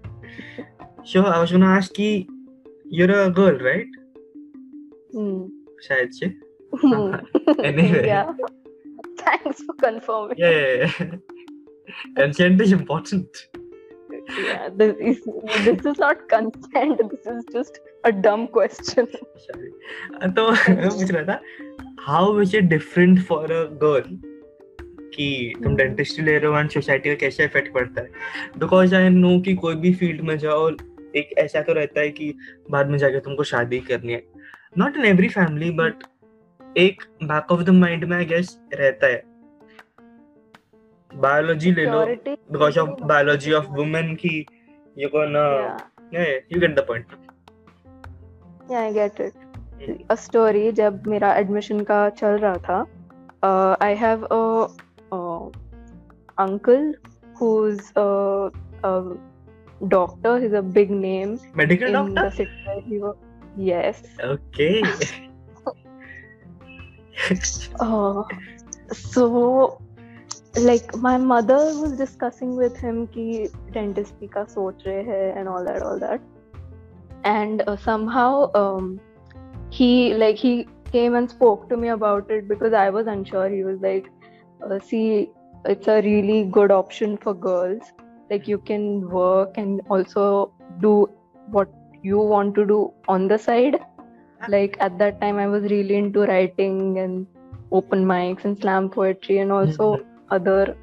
So 1.11 1.21
I 1.33 1.37
was 1.43 1.53
gonna 1.57 1.69
ask 1.75 1.93
कि 1.99 2.09
you're 2.97 3.13
a 3.19 3.31
girl, 3.37 3.59
right? 3.67 3.93
hmm. 5.15 5.39
शायद 5.87 6.11
से. 6.19 6.27
Anyway. 7.69 8.03
thanks 9.26 9.64
for 9.64 9.76
confirming 9.84 10.38
Yeah, 10.38 10.50
yeah, 10.50 10.92
yeah. 11.00 11.16
Consent 12.18 12.62
is 12.62 12.72
important. 12.74 13.46
yeah 14.44 14.70
this 14.78 14.94
is 15.00 15.18
this 15.66 15.84
is 15.90 16.00
not 16.04 16.22
consent 16.30 17.02
this 17.10 17.26
is 17.34 17.44
just 17.56 17.76
a 18.10 18.12
dumb 18.12 18.46
question 18.56 19.08
Sorry. 19.48 19.70
तो 20.38 20.46
मैं 20.52 20.90
पूछ 20.90 21.12
रहा 21.12 21.24
था 21.28 21.40
how 22.08 22.24
is 22.46 22.56
it 22.60 22.72
different 22.72 23.22
for 23.28 23.44
a 23.58 23.62
girl 23.84 24.08
कि 25.16 25.54
तुम 25.56 25.66
हम्म। 25.66 25.76
Dentistry 25.78 26.24
ले 26.26 26.38
रहे 26.38 26.52
हो 26.52 26.60
एंड 26.60 26.70
सोसाइटी 26.70 27.10
का 27.10 27.16
कैसे 27.20 27.44
इफ़ेक्ट 27.46 27.74
पड़ता 27.74 28.02
है 28.02 28.60
बिकॉज़ 28.60 28.96
आई 28.96 29.10
नो 29.10 29.40
कि 29.42 29.54
कोई 29.56 29.76
भी 29.84 29.94
फ़ील्ड 30.02 30.22
में 30.30 30.38
जाओ 30.38 30.70
एक 31.18 31.34
ऐसा 31.38 31.62
तो 31.62 31.74
रहता 31.74 32.00
है 32.02 32.10
कि 32.12 32.34
बाद 32.72 32.90
में 32.90 32.98
जाके 32.98 33.20
तुमको 33.28 33.44
शादी 33.52 33.80
करनी 33.92 34.14
है 34.14 34.24
not 34.78 34.98
in 34.98 35.06
every 35.06 35.30
family 35.30 35.70
but 35.78 36.04
एक 36.78 37.04
बैक 37.24 37.52
ऑफ़ 37.52 37.62
द 37.64 37.70
माइंड 37.70 38.04
में 38.06 38.28
गेस 38.28 38.58
रहता 38.74 39.08
है। 39.08 39.24
बायोलॉजी 41.12 41.72
ले 41.72 41.86
लो। 41.86 42.06
Because 42.06 42.80
of 42.80 42.90
biology 43.04 43.52
of 43.54 43.66
women 43.72 44.16
की 44.16 44.38
यू 44.98 45.10
कैन 45.10 45.32
ना 45.34 46.24
यू 46.54 46.60
गेट 46.60 46.76
द 46.76 46.86
पॉइंट 46.88 47.14
या 48.72 48.80
I 48.80 48.94
get 48.94 49.22
it 49.22 50.12
a 50.12 50.16
story 50.16 50.72
जब 50.72 51.08
मेरा 51.08 51.34
एडमिशन 51.36 51.80
का 51.84 52.08
चल 52.20 52.38
रहा 52.46 52.58
था 52.68 53.78
I 53.86 53.96
have 53.96 54.24
a 54.26 54.36
uncle 56.38 56.94
who 57.42 57.68
is 57.68 57.92
a 58.00 59.00
doctor 59.84 60.44
is 60.44 60.56
a 60.56 60.62
big 60.78 60.92
name 60.92 61.38
medical 61.58 61.94
doctor 61.94 63.14
yes 63.60 64.04
okay 64.26 64.70
Oh, 67.80 68.28
so 68.92 69.82
like 70.58 70.96
my 70.98 71.18
mother 71.18 71.56
was 71.56 71.98
discussing 71.98 72.56
with 72.56 72.78
him 72.78 73.08
ki 73.08 73.50
dentistry 73.72 74.28
ka 74.28 74.46
soch 74.46 74.86
rahe 74.90 75.10
hai 75.12 75.26
and 75.40 75.50
all 75.50 75.66
that 75.66 75.82
all 75.82 76.00
that. 76.00 76.22
And 77.24 77.64
uh, 77.68 77.76
somehow 77.76 78.52
um, 78.54 79.00
he 79.70 80.14
like 80.14 80.38
he 80.38 80.68
came 80.92 81.16
and 81.16 81.30
spoke 81.30 81.68
to 81.70 81.78
me 81.78 81.90
about 81.90 82.30
it 82.32 82.48
because 82.48 82.74
i 82.74 82.90
was 82.90 83.08
unsure. 83.08 83.50
He 83.50 83.64
was 83.64 83.80
like 83.82 84.12
uh, 84.64 84.80
see 84.80 85.30
it's 85.66 85.88
a 85.88 86.02
really 86.02 86.44
good 86.46 86.72
option 86.72 87.18
for 87.18 87.34
girls. 87.34 87.82
Like 88.30 88.48
you 88.48 88.58
can 88.60 89.10
work 89.10 89.58
and 89.58 89.82
also 89.90 90.54
do 90.80 91.10
what 91.50 91.70
you 92.04 92.20
want 92.20 92.56
to 92.56 92.66
do 92.66 92.94
on 93.08 93.28
the 93.28 93.38
side. 93.38 93.80
Like 94.50 94.78
at 94.80 94.98
that 94.98 95.20
time 95.22 95.38
i 95.38 95.48
was 95.48 95.64
really 95.72 95.96
into 95.96 96.26
writing 96.32 97.00
and 97.00 97.26
open 97.72 98.06
mics 98.06 98.46
and 98.46 98.58
slam 98.60 98.90
poetry 98.90 99.40
and 99.40 99.52
also 99.52 99.88
other 100.30 100.76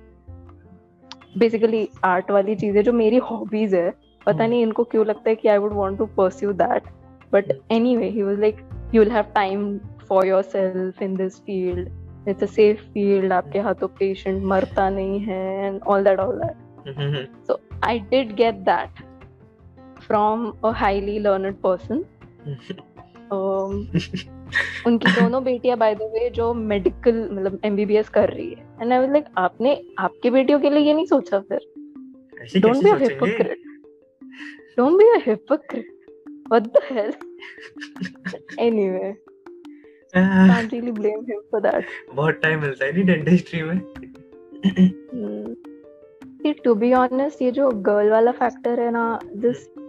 basically 1.38 1.82
art 2.02 2.30
वाली 2.30 2.54
चीज़ें 2.56 2.82
जो 2.84 2.92
मेरी 2.92 3.20
hobbies 3.30 3.74
है 3.74 3.90
पता 4.26 4.32
हम्म। 4.32 4.50
नहीं 4.50 4.62
इनको 4.62 4.84
क्यों 4.84 5.06
लगता 5.06 5.30
है 5.30 5.36
कि 5.36 5.48
I 5.48 5.58
would 5.58 5.72
want 5.72 5.98
to 5.98 6.06
pursue 6.18 6.52
that 6.58 6.90
but 7.32 7.50
anyway 7.76 8.10
he 8.10 8.22
was 8.22 8.38
like 8.38 8.62
you'll 8.92 9.14
have 9.16 9.32
time 9.34 9.80
for 10.08 10.24
yourself 10.26 11.00
in 11.06 11.16
this 11.20 11.38
field 11.46 11.88
it's 12.26 12.42
a 12.42 12.50
safe 12.56 12.82
field 12.94 13.32
आपके 13.32 13.60
हाथों 13.68 13.88
patient 14.00 14.44
मरता 14.52 14.88
नहीं 14.98 15.18
है 15.20 15.70
and 15.70 15.82
all 15.84 16.04
that 16.08 16.20
all 16.26 16.36
that 16.42 16.56
so 17.48 17.58
I 17.82 17.98
did 18.12 18.36
get 18.36 18.64
that 18.66 19.02
from 20.08 20.46
a 20.64 20.72
highly 20.72 21.18
learned 21.20 21.60
person 21.62 22.04
um, 22.46 22.58
उनकी 24.86 25.12
दोनों 25.12 25.44
बेटियाँ 25.44 25.78
bye 25.78 25.94
the 25.94 25.98
way 26.02 26.30
जो 26.30 26.54
medical 26.54 27.28
मतलब 27.32 27.60
एमबीबीएस 27.64 28.08
कर 28.08 28.28
रही 28.28 28.50
है। 28.50 28.76
एंड 28.82 28.92
आई 28.92 28.98
वाज 28.98 29.10
लाइक 29.10 29.24
आपने 29.38 29.82
आपकी 29.98 30.30
बेटियों 30.30 30.60
के 30.60 30.70
लिए 30.70 30.78
ये 30.78 30.94
नहीं 30.94 31.06
सोचा 31.06 31.40
फिर? 31.40 31.60
Don't 32.60 32.84
be 32.84 32.90
a 32.90 32.94
hypocrite 32.94 33.58
don't 34.76 34.98
be 34.98 35.04
a 35.04 35.22
hypocrite 35.26 35.86
what 36.48 36.62
the 36.62 36.72
hell 36.90 37.12
anyway 38.58 39.14
can't 40.16 40.72
really 40.72 40.96
blame 40.98 41.22
him 41.30 41.40
for 41.54 41.64
that 41.64 41.82
बहुत 42.14 42.34
टाइम 42.34 42.60
मिलता 42.60 42.84
है 42.84 42.92
नहीं 42.92 43.04
डेंटिस्ट्री 43.04 43.62
में? 43.62 43.78
To 46.66 46.74
be 46.74 46.92
honest, 46.92 47.42
ये 47.42 47.50
जो 47.50 47.70
गर्ल 47.70 48.10
वाला 48.10 48.32
फैक्टर 48.32 48.80
है 48.80 48.90
ना 48.90 49.18
this 49.18 49.56
th- 49.56 49.81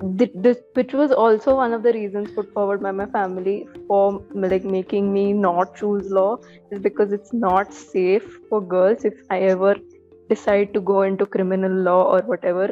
this 0.00 0.58
which 0.74 0.92
was 0.92 1.12
also 1.12 1.54
one 1.56 1.72
of 1.72 1.82
the 1.82 1.92
reasons 1.92 2.30
put 2.32 2.52
forward 2.52 2.82
by 2.82 2.90
my 2.92 3.06
family 3.06 3.66
for 3.88 4.22
like 4.34 4.64
making 4.64 5.12
me 5.12 5.32
not 5.32 5.74
choose 5.76 6.10
law 6.10 6.36
is 6.70 6.80
because 6.80 7.12
it's 7.12 7.32
not 7.32 7.72
safe 7.72 8.38
for 8.48 8.60
girls 8.60 9.04
if 9.04 9.14
I 9.30 9.40
ever 9.54 9.76
decide 10.28 10.74
to 10.74 10.80
go 10.80 11.02
into 11.02 11.26
criminal 11.26 11.72
law 11.72 12.02
or 12.14 12.22
whatever. 12.22 12.70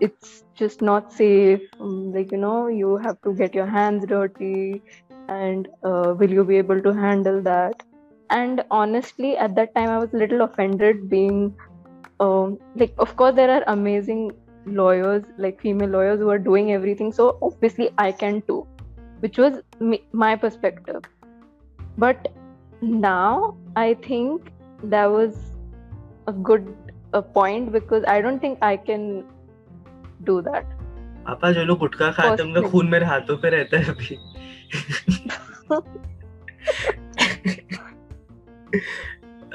It's 0.00 0.42
just 0.56 0.82
not 0.82 1.12
safe. 1.12 1.62
Um, 1.80 2.12
like 2.12 2.32
you 2.32 2.38
know 2.38 2.68
you 2.68 2.96
have 2.98 3.20
to 3.22 3.34
get 3.34 3.54
your 3.54 3.66
hands 3.66 4.06
dirty 4.06 4.82
and 5.28 5.68
uh, 5.84 6.14
will 6.18 6.30
you 6.30 6.44
be 6.44 6.56
able 6.56 6.82
to 6.82 6.92
handle 6.92 7.42
that? 7.42 7.82
And 8.30 8.64
honestly 8.70 9.36
at 9.36 9.54
that 9.56 9.74
time 9.74 9.90
i 9.90 9.98
was 9.98 10.12
a 10.14 10.16
little 10.16 10.42
offended 10.42 11.08
being 11.10 11.54
um, 12.20 12.58
like 12.74 12.94
of 12.98 13.16
course 13.16 13.34
there 13.34 13.50
are 13.50 13.64
amazing 13.66 14.30
lawyers 14.66 15.24
like 15.38 15.60
female 15.60 15.88
lawyers 15.88 16.18
who 16.20 16.28
are 16.28 16.38
doing 16.38 16.72
everything 16.72 17.12
so 17.12 17.38
obviously 17.42 17.90
i 17.98 18.12
can 18.12 18.42
too 18.42 18.66
which 19.20 19.38
was 19.38 19.62
me, 19.80 20.02
my 20.12 20.36
perspective 20.36 21.02
but 21.98 22.28
now 22.82 23.56
i 23.76 23.94
think 23.94 24.52
that 24.82 25.06
was 25.06 25.36
a 26.26 26.32
good 26.32 26.74
a 27.12 27.22
point 27.22 27.72
because 27.72 28.04
i 28.06 28.20
don't 28.20 28.38
think 28.40 28.58
i 28.62 28.76
can 28.76 29.24
do 30.24 30.42
that 30.42 30.64
पापा 31.26 31.52
जो 31.52 31.64
लोग 31.64 31.78
गुटखा 31.78 32.10
खाते 32.12 32.42
हैं 32.42 32.54
उनका. 32.54 32.68
खून 32.68 32.86
मेरे 32.86 33.06
हाथों 33.06 33.36
पे 33.36 33.50
रहता 33.50 33.76
है 33.76 33.84
अभी 33.84 34.16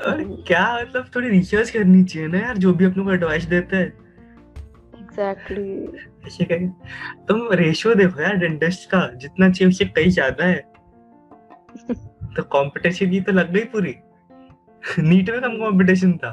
और 0.05 0.43
क्या 0.47 0.79
मतलब 0.81 1.05
थोड़ी 1.15 1.29
रिसर्च 1.29 1.69
करनी 1.69 2.03
चाहिए 2.03 2.27
ना 2.27 2.39
यार 2.39 2.57
जो 2.57 2.73
भी 2.73 2.85
अपने 2.85 3.03
को 3.03 3.11
एडवाइस 3.11 3.43
देते 3.43 3.75
हैं 3.75 4.04
exactly. 5.15 6.69
तुम 7.27 7.47
रेशियो 7.53 7.93
देखो 7.95 8.21
यार 8.21 8.35
डेंटिस्ट 8.37 8.89
का 8.89 8.99
जितना 9.21 9.49
चाहिए 9.49 9.69
उससे 9.69 9.85
कहीं 9.85 10.09
ज़्यादा 10.11 10.45
है। 10.45 10.59
तो 12.35 12.43
कंपटीशन 12.55 13.09
की 13.11 13.21
तो 13.21 13.31
लग 13.31 13.51
गई 13.51 13.63
पूरी। 13.73 13.95
नीट 14.99 15.29
में 15.29 15.41
कम 15.41 15.57
कंपटीशन 15.59 16.17
था। 16.17 16.31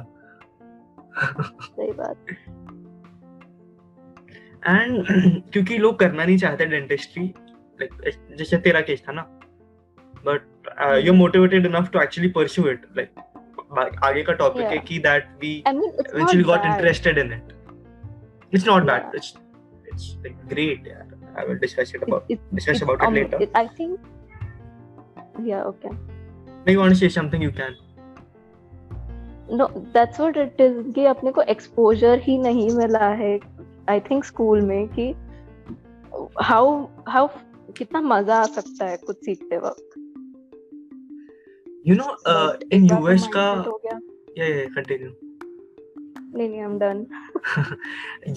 सही 1.15 1.93
बात। 1.93 2.17
एंड 4.67 5.05
क्योंकि 5.53 5.79
लोग 5.79 5.99
करना 5.99 6.25
नहीं 6.25 6.37
चाहते 6.39 6.67
डेंटिस्ट्री 6.67 7.25
लाइक 7.79 8.37
जैसे 8.39 8.57
तेरा 8.59 8.81
केस 8.81 9.03
था 9.09 9.13
ना। 9.13 9.23
But 10.27 10.43
you 11.05 11.13
motivated 11.15 11.67
enough 11.67 11.91
to 11.93 12.01
actually 12.01 12.31
pursue 12.33 12.69
it 12.71 12.87
like 12.97 13.11
आगे 14.05 14.23
का 14.23 14.33
टॉपिक 14.33 14.65
है 14.65 14.79
कि 14.79 14.99
that 14.99 15.29
we 15.43 15.63
i 15.69 15.73
mean 15.73 15.91
it's 15.93 16.13
eventually 16.13 16.47
not 16.49 17.53
it's 18.53 18.67
not 18.71 18.87
bad 18.91 19.15
it's 19.21 19.31
it's 19.93 20.07
like 20.25 20.37
great 20.55 20.89
yeah 20.93 21.03
i 21.43 21.45
will 21.51 21.59
discuss 21.67 21.95
it 21.99 22.03
about 22.09 22.25
It- 22.29 22.39
it- 22.39 22.55
discuss 22.59 22.77
it's 22.77 22.83
about 22.89 23.03
it 23.03 23.07
um, 23.09 23.15
later 23.21 23.39
it- 23.47 23.57
I 23.63 23.67
think. 23.79 24.01
Yeah. 25.45 25.63
Okay. 25.69 25.91
if 26.67 26.73
you 26.73 26.79
want 26.79 26.95
to 26.95 26.99
say 27.03 27.09
something 27.09 27.43
you 27.43 27.53
can 27.63 27.75
No, 29.61 29.67
that's 29.95 30.19
what 30.23 30.37
it 30.43 30.61
is 30.65 30.77
कि 30.95 31.05
अपने 31.05 31.31
को 31.39 31.43
exposure 31.55 32.19
ही 32.27 32.37
नहीं 32.39 32.69
मिला 32.77 33.09
है. 33.23 33.33
I 33.91 33.97
think 34.09 34.29
school 34.29 34.63
में 34.69 34.89
कि 34.99 35.07
how 36.51 36.63
how 37.15 37.25
कितना 37.79 38.01
मज़ा 38.01 38.37
आ 38.37 38.47
सकता 38.59 38.87
है 38.87 38.97
कुछ 38.97 39.17
सीखते 39.25 39.59
वक्त. 39.59 39.99
you 41.89 41.97
know 41.99 42.11
uh, 42.33 42.53
in 42.71 42.89
तो 42.89 43.01
us 43.15 43.27
का 43.35 43.47
mindset 43.55 43.67
हो 43.67 43.81
गया. 43.87 43.99
नहीं 46.35 46.49
नहीं 46.49 46.61
आई 46.61 46.67
एम 46.67 47.07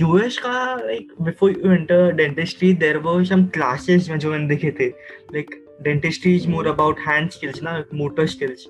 यूएस 0.02 0.38
का 0.38 0.54
like 0.76 1.12
before 1.22 1.52
you 1.52 1.72
enter 1.72 2.12
dentistry 2.16 2.74
there 2.84 2.98
were 2.98 3.24
some 3.26 3.46
classes 3.54 4.10
में 4.10 4.18
जो 4.20 4.32
मैंने 4.32 4.48
देखे 4.48 4.72
थे। 4.80 4.88
Like 5.34 5.56
dentistry 5.82 6.36
is 6.36 6.48
more 6.50 6.68
about 6.68 7.00
hand 7.00 7.30
skills 7.32 7.62
ना 7.64 7.84
motor 7.94 8.26
skills 8.28 8.68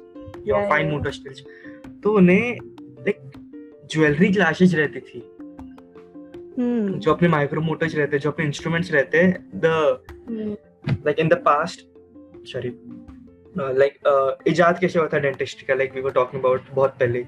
your 0.47 0.69
fine 0.69 0.91
motor 0.91 1.11
skills 1.11 1.43
तो 2.03 2.13
उन्हें 2.17 2.57
लाइक 2.81 3.17
ज्वेलरी 3.91 4.31
क्लासेस 4.33 4.73
रहती 4.73 4.99
थी। 4.99 5.21
Hmm. 6.55 6.99
जो 6.99 7.13
अपने 7.13 7.27
माइक्रो 7.27 7.61
मोटर्स 7.61 7.95
रहते 7.95 8.15
हैं 8.15 8.21
जो 8.23 8.31
अपने 8.31 8.45
इंस्ट्रूमेंट्स 8.45 8.91
रहते 8.91 9.17
हैं 9.17 9.51
the 9.55 9.65
like 11.05 11.19
in 11.19 11.27
the 11.27 11.33
past 11.45 11.81
sorry 12.51 12.69
like 13.57 14.43
इजाद 14.47 14.79
कैसे 14.79 14.99
होता 14.99 15.17
है 15.17 15.23
डेंटिस्ट्री 15.23 15.65
का? 15.67 15.73
Like 15.73 15.95
we 15.95 16.01
were 16.01 16.11
talking 16.11 16.41
about 16.41 16.61
बहुत 16.73 16.95
पहले। 16.99 17.25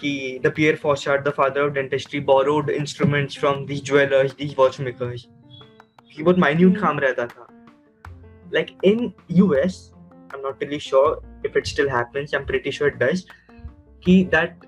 कि 0.00 0.40
the 0.44 0.52
Pierre 0.56 0.76
Fauchard 0.76 1.22
the 1.22 1.28
father 1.28 1.60
of 1.60 1.72
dentistry 1.72 2.20
borrowed 2.20 2.70
instruments 2.70 3.38
from 3.38 3.66
these 3.66 3.84
jewellers 3.84 4.32
these 4.32 4.54
watchmakers 4.58 5.26
कि 6.16 6.22
बहुत 6.22 6.38
माइन्यूट 6.38 6.78
काम 6.78 6.98
रहता 6.98 7.26
था। 7.26 7.46
Like 8.54 8.66
in 8.84 9.12
US 9.30 9.92
I 9.94 10.38
am 10.38 10.46
not 10.46 10.62
really 10.62 10.78
sure 10.78 11.42
if 11.46 11.58
it 11.58 11.66
still 11.66 11.88
happens 11.88 12.34
I 12.34 12.40
am 12.40 12.46
pretty 12.46 12.72
sure 12.72 12.90
it 12.90 12.96
does 12.96 13.26
कि 14.04 14.24
that 14.24 14.58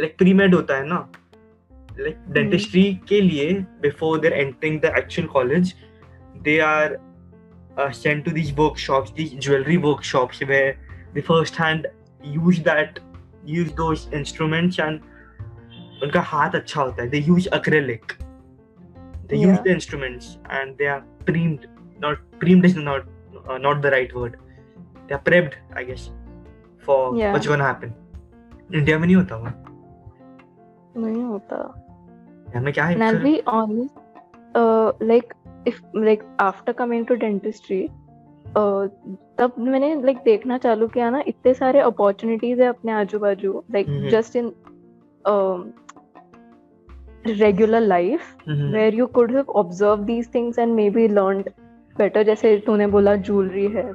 like 0.00 0.16
premed 0.18 0.54
होता 0.54 0.76
है 0.76 0.86
ना? 0.86 1.12
Like 2.00 2.16
dentistry 2.28 2.94
hmm. 2.94 3.08
के 3.08 3.20
लिए 3.20 3.52
before 3.54 4.20
there 4.20 4.34
entering 4.34 4.80
the 4.80 4.84
actual 4.84 5.28
college 5.28 5.74
they 6.36 6.58
are 6.58 6.98
send 7.80 8.24
to 8.24 8.30
these 8.30 8.52
workshops 8.58 9.10
these 9.10 9.38
jewellery 9.38 9.76
workshops 9.76 10.42
way 10.42 10.74
the 11.14 11.20
first 11.20 11.60
hand 11.60 11.88
use 12.24 12.60
that 12.60 12.98
use 13.45 13.71
those 13.81 14.07
instruments 14.19 14.79
and 14.87 15.01
उनका 16.03 16.21
हाथ 16.31 16.55
अच्छा 16.61 16.81
होता 16.81 17.03
है 17.03 17.09
they 17.11 17.21
use 17.33 17.47
acrylic 17.59 18.15
they 19.29 19.37
use 19.41 19.51
Yeah. 19.55 19.61
the 19.67 19.73
instruments 19.73 20.31
and 20.59 20.77
they 20.81 20.87
are 20.95 21.01
premed 21.29 21.67
not 22.05 22.23
premed 22.43 22.65
is 22.69 22.75
not 22.87 23.05
uh, 23.49 23.57
not 23.67 23.81
the 23.85 23.91
right 23.97 24.15
word 24.21 24.35
they 25.07 25.15
are 25.19 25.23
prepped 25.29 25.55
I 25.81 25.85
guess 25.91 26.03
for 26.87 26.99
Yeah. 27.21 27.33
what's 27.37 27.51
gonna 27.53 27.69
happen 27.71 27.93
India 28.73 28.97
में 28.99 29.05
नहीं 29.07 29.15
होता 29.15 29.35
हुआ 29.35 29.53
नहीं 30.97 31.23
होता 31.23 31.57
India 32.45 32.61
में 32.61 32.73
क्या 32.73 32.85
है 32.85 32.95
and 32.95 33.03
I'll 33.03 33.23
be 33.23 33.35
honest, 33.47 33.95
uh, 34.61 34.91
like 35.11 35.33
if 35.71 35.79
like 36.07 36.23
after 36.39 36.73
coming 36.81 37.05
to 37.11 37.17
dentistry, 37.23 37.79
uh, 37.85 37.98
तब 38.56 39.52
मैंने 39.58 39.94
लाइक 40.02 40.18
देखना 40.24 40.58
चालू 40.58 40.88
किया 40.88 41.10
ना 41.10 41.22
इतने 41.26 41.54
सारे 41.54 41.80
अपॉर्चुनिटीज़ 41.80 42.62
है 42.62 42.68
अपने 42.68 42.92
आजू 42.92 43.18
बाजू 43.18 43.62
like 43.72 43.86
just 44.10 44.36
in 44.36 44.52
regular 47.26 47.80
life 47.80 48.48
where 48.48 48.94
you 48.94 49.06
could 49.06 49.36
observe 49.36 50.04
these 50.04 50.28
things 50.34 50.58
and 50.58 50.74
maybe 50.90 51.08
learn 51.08 51.42
better 51.96 52.22
जैसे 52.22 52.56
तूने 52.66 52.86
बोला 52.86 53.14
ज्वेलरी 53.16 53.66
है। 53.66 53.88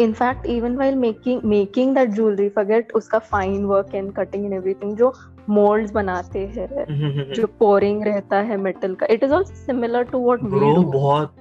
In fact 0.00 0.46
even 0.46 0.76
while 0.76 0.94
making 0.96 1.94
that 1.94 2.10
jewellery 2.10 2.48
forget 2.48 2.92
उसका 2.92 3.18
fine 3.18 3.64
work 3.64 3.94
and 3.94 4.12
cutting 4.12 4.44
and 4.44 4.54
everything 4.54 4.96
जो 4.96 5.12
मोल्ड 5.48 5.92
बनाते 5.92 6.46
हैं 6.46 7.32
जो 7.32 7.46
pouring 7.58 8.04
रहता 8.04 8.36
है 8.40 8.56
मेटल 8.56 8.94
का 8.94 9.06
it 9.10 9.24
is 9.24 9.32
all 9.32 9.44
similar 9.44 10.04
to 10.04 10.18
what 10.18 10.40
बहुत 10.42 11.34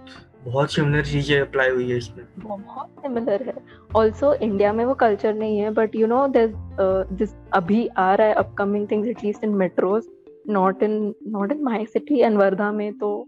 बहुत 0.45 0.71
सिमिलर 0.73 1.05
चीज़ें 1.05 1.39
अप्लाई 1.41 1.69
हुई 1.69 1.89
है 1.91 1.97
इसमें। 1.97 2.25
बहुत 2.37 2.87
सिमिलर 3.01 3.43
है। 3.43 3.53
ऑल्सो 3.95 4.33
इंडिया 4.33 4.73
में 4.73 4.85
वो 4.85 4.93
कल्चर 4.93 5.33
नहीं 5.33 5.57
है 5.59 5.71
बट 5.71 5.95
यू 5.95 6.07
नो 6.07 6.27
दिस 6.29 7.33
अभी 7.53 7.87
आ 7.87 8.13
रहा 8.15 8.27
है 8.27 8.33
upcoming 8.33 8.87
things 8.91 9.07
at least 9.07 9.43
in 9.43 9.49
metros 9.55 10.07
not 10.49 10.83
in 10.83 11.13
not 11.27 11.51
in 11.51 11.63
my 11.63 11.85
city 11.85 12.19
and 12.19 12.37
Wardha 12.37 12.71
में 12.71 12.97
तो 12.97 13.27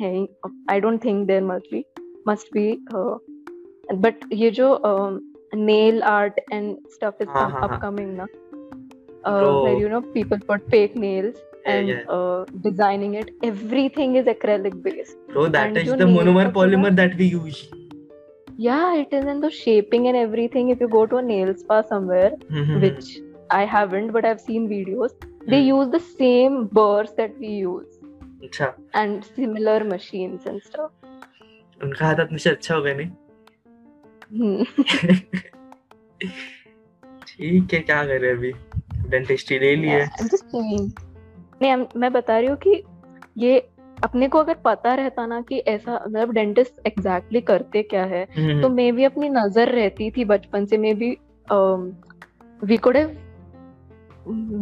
है 0.00 0.26
I 0.70 0.80
don't 0.80 1.04
think 1.04 1.26
there 1.26 1.42
must 1.42 1.74
be 1.74 1.84
must 2.28 2.48
be 2.52 2.66
but 3.94 4.14
ये 4.32 4.50
जो 4.50 4.80
nail 5.54 6.02
art 6.02 6.40
and 6.52 6.76
stuff 6.94 7.22
is. 7.22 7.28
Upcoming 7.28 8.16
ना 8.16 8.26
you 9.80 9.88
know 9.92 10.00
people 10.12 10.40
put 10.50 10.66
fake 10.72 10.94
nails 10.96 11.36
Yeah, 11.36 11.47
and 11.74 11.88
yeah. 11.92 12.02
Uh, 12.16 12.44
designing 12.66 13.14
it 13.22 13.30
everything 13.50 14.16
is 14.22 14.26
acrylic 14.34 14.76
based 14.86 15.16
Bro, 15.32 15.48
that 15.56 15.66
And 15.68 15.76
is 15.84 15.90
the 16.02 16.08
monomer 16.14 16.46
polymer 16.58 16.94
that 17.02 17.16
we 17.22 17.28
use. 17.34 17.60
yeah 18.66 18.94
it 19.00 19.12
is 19.16 19.26
in 19.32 19.40
the 19.42 19.50
shaping 19.56 20.06
and 20.12 20.16
everything 20.20 20.70
if 20.76 20.80
you 20.84 20.88
go 20.94 21.02
to 21.10 21.18
a 21.18 21.24
nail 21.26 21.50
spa 21.58 21.76
somewhere 21.90 22.30
Mhm. 22.60 22.80
which 22.84 23.10
i 23.58 23.60
haven't 23.74 24.14
but 24.16 24.26
i've 24.30 24.40
seen 24.46 24.64
videos 24.72 25.12
they 25.52 25.60
Hmm. 25.60 25.68
use 25.74 25.92
the 25.96 26.00
same 26.06 26.56
burrs 26.78 27.12
that 27.20 27.36
we 27.44 27.52
use 27.58 27.92
अच्छा 28.48 28.70
and 29.02 29.28
similar 29.36 29.76
machines 29.92 30.48
and 30.52 30.66
stuff 30.70 30.90
उनका 31.86 32.06
हाथ 32.06 32.24
अपने 32.26 32.38
से 32.46 32.50
अच्छा 32.58 32.74
होगा 32.74 32.92
नहीं 33.02 33.10
Hmm. 34.36 34.64
ठीक 37.28 37.72
है 37.74 37.80
क्या 37.80 38.02
कर 38.06 38.20
रहे 38.20 38.30
अभी 38.36 38.52
डेंटिस्ट्री 39.10 39.58
ले 39.58 39.74
लिए 39.82 40.04
I'm 40.06 40.28
just 40.34 40.50
saying. 40.56 40.86
नहीं 41.62 42.00
मैं 42.00 42.12
बता 42.12 42.38
रही 42.38 42.48
हूँ 42.48 42.56
कि 42.66 42.82
ये 43.38 43.58
अपने 44.04 44.28
को 44.28 44.38
अगर 44.38 44.54
पता 44.64 44.94
रहता 44.94 45.26
ना 45.26 45.40
कि 45.48 45.58
ऐसा 45.68 45.94
मतलब 45.94 46.32
डेंटिस्ट 46.32 46.86
एग्जैक्टली 46.86 47.40
करते 47.40 47.82
क्या 47.82 48.04
है 48.04 48.26
हम्म, 48.36 48.60
तो 48.62 48.68
मे 48.68 48.90
भी 48.92 49.04
अपनी 49.04 49.28
नज़र 49.28 49.72
रहती 49.74 50.10
थी 50.16 50.24
बचपन 50.24 50.66
से 50.66 50.78
maybe 50.94 51.10
we 52.64 52.76
could 52.86 52.96
have 52.96 53.16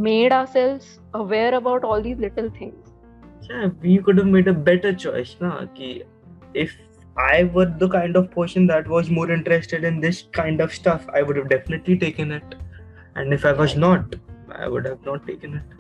made 0.06 0.32
ourselves 0.32 0.98
aware 1.14 1.54
about 1.54 1.85
all 1.85 2.02
these 2.02 2.18
little 2.18 2.50
things 2.61 2.85
yeah, 3.48 3.68
we 3.82 3.98
could 3.98 4.18
have 4.18 4.28
made 4.28 4.48
a 4.50 4.52
better 4.68 4.92
choice 5.02 5.32
ना 5.42 5.50
कि 5.78 5.88
if 6.54 6.72
I 7.16 7.44
were 7.44 7.66
the 7.82 7.88
kind 7.88 8.16
of 8.16 8.30
person 8.30 8.66
that 8.66 8.88
was 8.88 9.11
more 9.11 9.30
interested 9.30 9.85
in 9.85 10.00
this 10.00 10.22
kind 10.32 10.61
of 10.61 10.72
stuff, 10.72 11.06
I 11.14 11.22
would 11.22 11.37
have 11.37 11.48
definitely 11.48 11.96
taken 11.98 12.32
it. 12.32 12.56
And 13.16 13.32
if 13.32 13.46
I 13.46 13.52
was 13.52 13.76
not, 13.76 14.16
I 14.54 14.68
would 14.68 14.85
have 14.87 15.06
not 15.06 15.26
taken 15.26 15.54
it. 15.54 15.76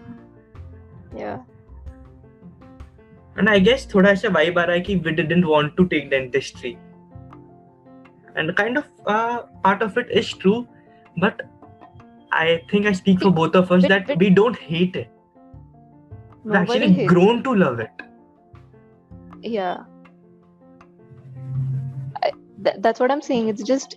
yeah. 1.16 1.38
And 3.36 3.50
i 3.50 3.58
guess 3.58 3.86
thoda 3.92 4.12
aisa 4.14 4.32
vibe 4.36 4.60
aa 4.62 4.66
raha 4.70 4.78
hai 4.80 4.84
ki 4.88 4.96
we 5.06 5.14
didn't 5.20 5.48
want 5.54 5.74
to 5.80 5.86
take 5.94 6.06
dentistry 6.12 6.72
and 8.36 8.54
kind 8.60 8.80
of 8.80 8.86
uh, 9.14 9.36
part 9.66 9.82
of 9.88 9.98
it 10.02 10.14
is 10.22 10.30
true 10.44 10.60
but 11.24 11.42
i 12.44 12.46
think 12.70 12.88
i 12.92 12.94
speak 13.02 13.20
for 13.26 13.34
both 13.42 13.60
of 13.60 13.74
us 13.76 13.86
that 13.92 14.16
we 14.24 14.30
don't 14.38 14.58
hate 14.70 14.96
it. 15.02 15.12
We 16.44 16.56
actually 16.56 17.06
grown 17.06 17.38
to 17.44 17.52
love 17.60 17.80
it. 17.80 18.02
Yeah. 19.42 19.78
That's 22.84 23.00
what 23.00 23.10
i'm 23.14 23.22
saying. 23.28 23.48
It's 23.52 23.64
just 23.70 23.96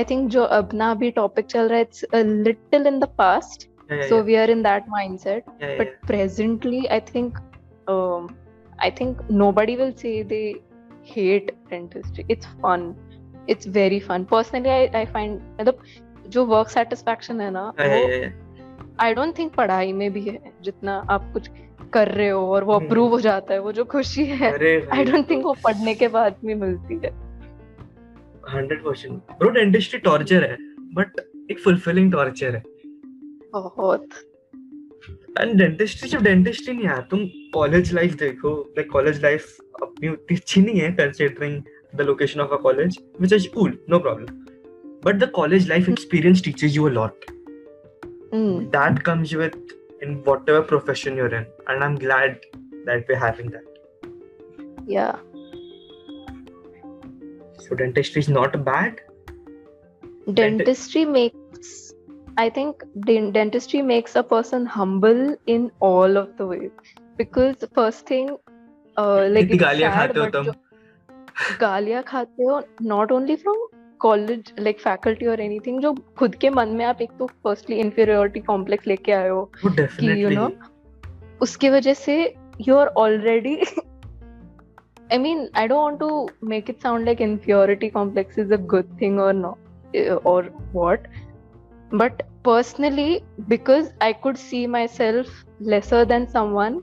i 0.00 0.04
think 0.10 0.32
jo 0.34 0.46
apna 0.56 0.88
abhi 0.94 1.10
topic 1.18 1.48
chal 1.52 1.68
raha 1.72 1.86
it's 1.88 2.04
a 2.20 2.22
little 2.48 2.88
in 2.92 2.98
the 3.04 3.10
past 3.22 3.66
Yeah, 3.90 3.96
yeah, 3.96 4.08
so 4.08 4.16
yeah. 4.16 4.22
we 4.22 4.36
are 4.36 4.50
in 4.50 4.62
that 4.62 4.86
mindset 4.88 5.42
yeah, 5.60 5.68
yeah, 5.68 5.78
but 5.78 6.00
presently 6.02 6.88
i 6.90 7.00
think 7.00 7.36
um, 7.86 8.36
i 8.78 8.90
think 8.90 9.18
nobody 9.30 9.76
will 9.76 9.92
say 9.94 10.22
they 10.24 10.54
hate 11.02 11.50
dentistry 11.68 12.24
it's 12.28 12.46
fun 12.62 12.94
it's 13.46 13.66
very 13.66 14.00
fun 14.00 14.24
personally 14.26 14.70
i, 14.70 14.90
I 14.94 15.04
find 15.06 15.40
मतलब 15.60 15.82
जो 16.28 16.44
work 16.46 16.68
satisfaction 16.68 17.40
है 17.40 17.50
ना 17.50 17.72
yeah, 17.78 17.88
वो 17.88 18.00
yeah, 18.06 18.22
yeah. 18.22 18.32
I 19.00 19.14
don't 19.14 19.38
think 19.38 19.54
पढ़ाई 19.54 19.92
में 19.92 20.12
भी 20.12 20.20
है 20.20 20.52
जितना 20.62 20.94
आप 21.10 21.30
कुछ 21.32 21.48
कर 21.92 22.08
रहे 22.08 22.28
हो 22.28 22.40
और 22.54 22.64
वो 22.64 22.74
हम्म। 22.74 22.86
अप्रूव 22.86 23.10
हो 23.10 23.20
जाता 23.20 23.54
है 23.54 23.60
वो 23.60 23.72
जो 23.72 23.84
खुशी 23.94 24.24
है 24.26 24.52
आई 24.52 25.04
डोंट 25.04 25.28
थिंक 25.30 25.44
वो 25.44 25.54
पढ़ने 25.64 25.94
के 25.94 26.08
बाद 26.16 26.36
में 26.44 26.54
मिलती 26.54 27.00
है 27.04 27.10
hundred 28.54 28.84
percent 28.84 29.32
bro 29.38 29.50
dentistry 29.50 30.00
torture 30.00 30.44
है 30.50 30.56
बट 30.94 31.20
एक 31.50 31.60
फुलफिलिंग 31.64 32.12
टॉर्चर 32.12 32.56
है 32.56 32.62
बहुत। 33.60 34.08
एंड 35.40 35.56
डेंटिस्ट्री 35.58 36.08
सिर्फ़ 36.08 36.24
डेंटिस्ट्री 36.24 36.74
नहीं 36.74 36.84
यार 36.84 37.06
तुम 37.10 37.24
कॉलेज 37.54 37.92
लाइफ 37.94 38.14
देखो 38.18 38.54
लाइक 38.78 38.90
कॉलेज 38.90 39.22
लाइफ 39.22 39.56
अपनी 39.82 40.08
उतनी 40.08 40.36
अच्छी 40.36 40.60
नहीं 40.60 40.80
है 40.80 40.90
considering 41.00 41.62
the 41.96 42.00
location 42.00 42.40
of 42.40 42.52
a 42.52 42.56
college 42.62 42.98
which 43.20 43.32
is 43.32 43.48
cool 43.54 43.78
no 43.90 43.98
problem 43.98 44.26
but 45.04 45.16
the 45.24 45.30
college 45.34 45.68
life 45.68 45.88
experience 45.88 46.44
teaches 46.44 46.76
you 46.76 46.84
a 46.88 46.90
lot 46.90 47.24
Hmm. 48.34 48.54
that 48.70 48.96
comes 49.06 49.32
with 49.40 49.56
in 50.04 50.14
whatever 50.28 50.62
profession 50.70 51.18
you're 51.18 51.34
in 51.40 51.44
and 51.72 51.84
i'm 51.86 51.92
glad 52.04 52.46
that 52.86 53.10
we're 53.10 53.18
having 53.24 53.50
that. 53.50 53.68
या 54.90 55.04
so 57.66 57.76
dentistry 57.82 58.22
is 58.24 58.30
not 58.30 58.56
bad. 58.64 58.98
Dentistry 60.40 61.04
makes 61.12 61.43
i 62.38 62.48
think 62.50 62.82
dentistry 63.06 63.80
makes 63.82 64.16
a 64.16 64.22
person 64.22 64.66
humble 64.66 65.36
in 65.46 65.70
all 65.80 66.16
of 66.16 66.28
the 66.38 66.46
ways 66.46 66.94
because 67.16 67.56
the 67.56 67.68
first 67.78 68.06
thing 68.06 68.36
uh, 68.96 69.28
like 69.28 69.50
it's 69.50 69.62
sad, 69.62 70.16
हो 70.16 70.24
but 70.24 70.44
जो 70.44 70.52
गालियाँ 71.60 72.02
खाते 72.02 72.44
हो 72.44 72.60
not 72.82 73.12
only 73.12 73.36
from 73.36 73.66
college 74.00 74.52
like 74.58 74.80
faculty 74.80 75.26
और 75.26 75.40
anything 75.40 75.80
जो 75.82 75.94
खुद 76.18 76.34
के 76.40 76.50
मन 76.50 76.68
में 76.78 76.84
आप 76.84 77.02
एक 77.02 77.10
तो 77.18 77.26
फर्स्टली 77.44 77.76
इंफीरियोरिटी 77.80 78.40
कॉम्प्लेक्स 78.50 78.86
लेके 78.86 79.12
आए 79.12 79.28
हो 79.28 79.50
कि 79.64 80.22
यू 80.22 80.30
नो 80.30 80.50
उसकी 81.42 81.70
वजह 81.70 81.94
से 82.04 82.16
you 82.68 82.76
are 82.76 82.86
already 83.06 83.58
I 85.10 85.18
mean, 85.18 85.40
I 85.54 85.66
don't 85.66 85.82
want 85.82 85.98
to 86.00 86.46
make 86.50 86.70
it 86.72 86.80
sound 86.82 87.04
like 87.04 87.20
inferiority 87.20 87.90
complex 87.90 88.38
is 88.38 88.50
a 88.50 88.56
good 88.56 88.88
thing 88.98 89.18
or 89.20 89.32
not, 89.32 89.58
or 90.24 90.44
what. 90.72 91.06
But 91.93 92.23
personally, 92.43 93.23
because 93.47 93.91
I 94.01 94.13
could 94.13 94.37
see 94.37 94.67
myself 94.67 95.27
lesser 95.59 96.05
than 96.05 96.27
someone, 96.27 96.81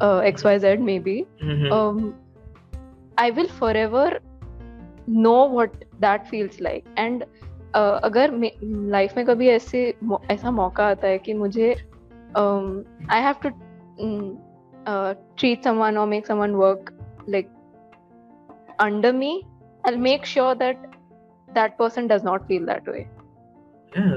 uh, 0.00 0.20
XYZ 0.20 0.80
maybe, 0.80 1.26
Mm-hmm. 1.42 1.72
um, 1.72 2.14
I 3.18 3.30
will 3.30 3.48
forever 3.48 4.20
know 5.06 5.44
what 5.46 5.84
that 6.00 6.28
feels 6.28 6.60
like 6.60 6.84
and 6.96 7.24
uh, 7.74 8.00
अगर 8.02 8.30
life 8.94 9.16
में 9.16 9.24
कभी 9.26 9.48
ऐसे 9.48 9.94
ऐसा 10.30 10.50
मौका 10.50 10.86
आता 10.86 11.08
है 11.08 11.18
कि 11.18 11.34
मुझे 11.34 11.70
I 12.36 13.20
have 13.22 13.34
to 13.46 13.50
treat 15.36 15.62
someone 15.62 15.96
or 15.96 16.06
make 16.06 16.26
someone 16.26 16.56
work 16.56 16.92
like 17.26 17.48
under 18.78 19.12
me 19.12 19.30
i'll 19.84 19.98
make 20.06 20.24
sure 20.24 20.54
that 20.54 20.76
that 21.54 21.76
person 21.78 22.06
does 22.06 22.22
not 22.22 22.46
feel 22.46 22.66
that 22.66 22.86
way 22.86 23.06
Yeah, 23.97 24.13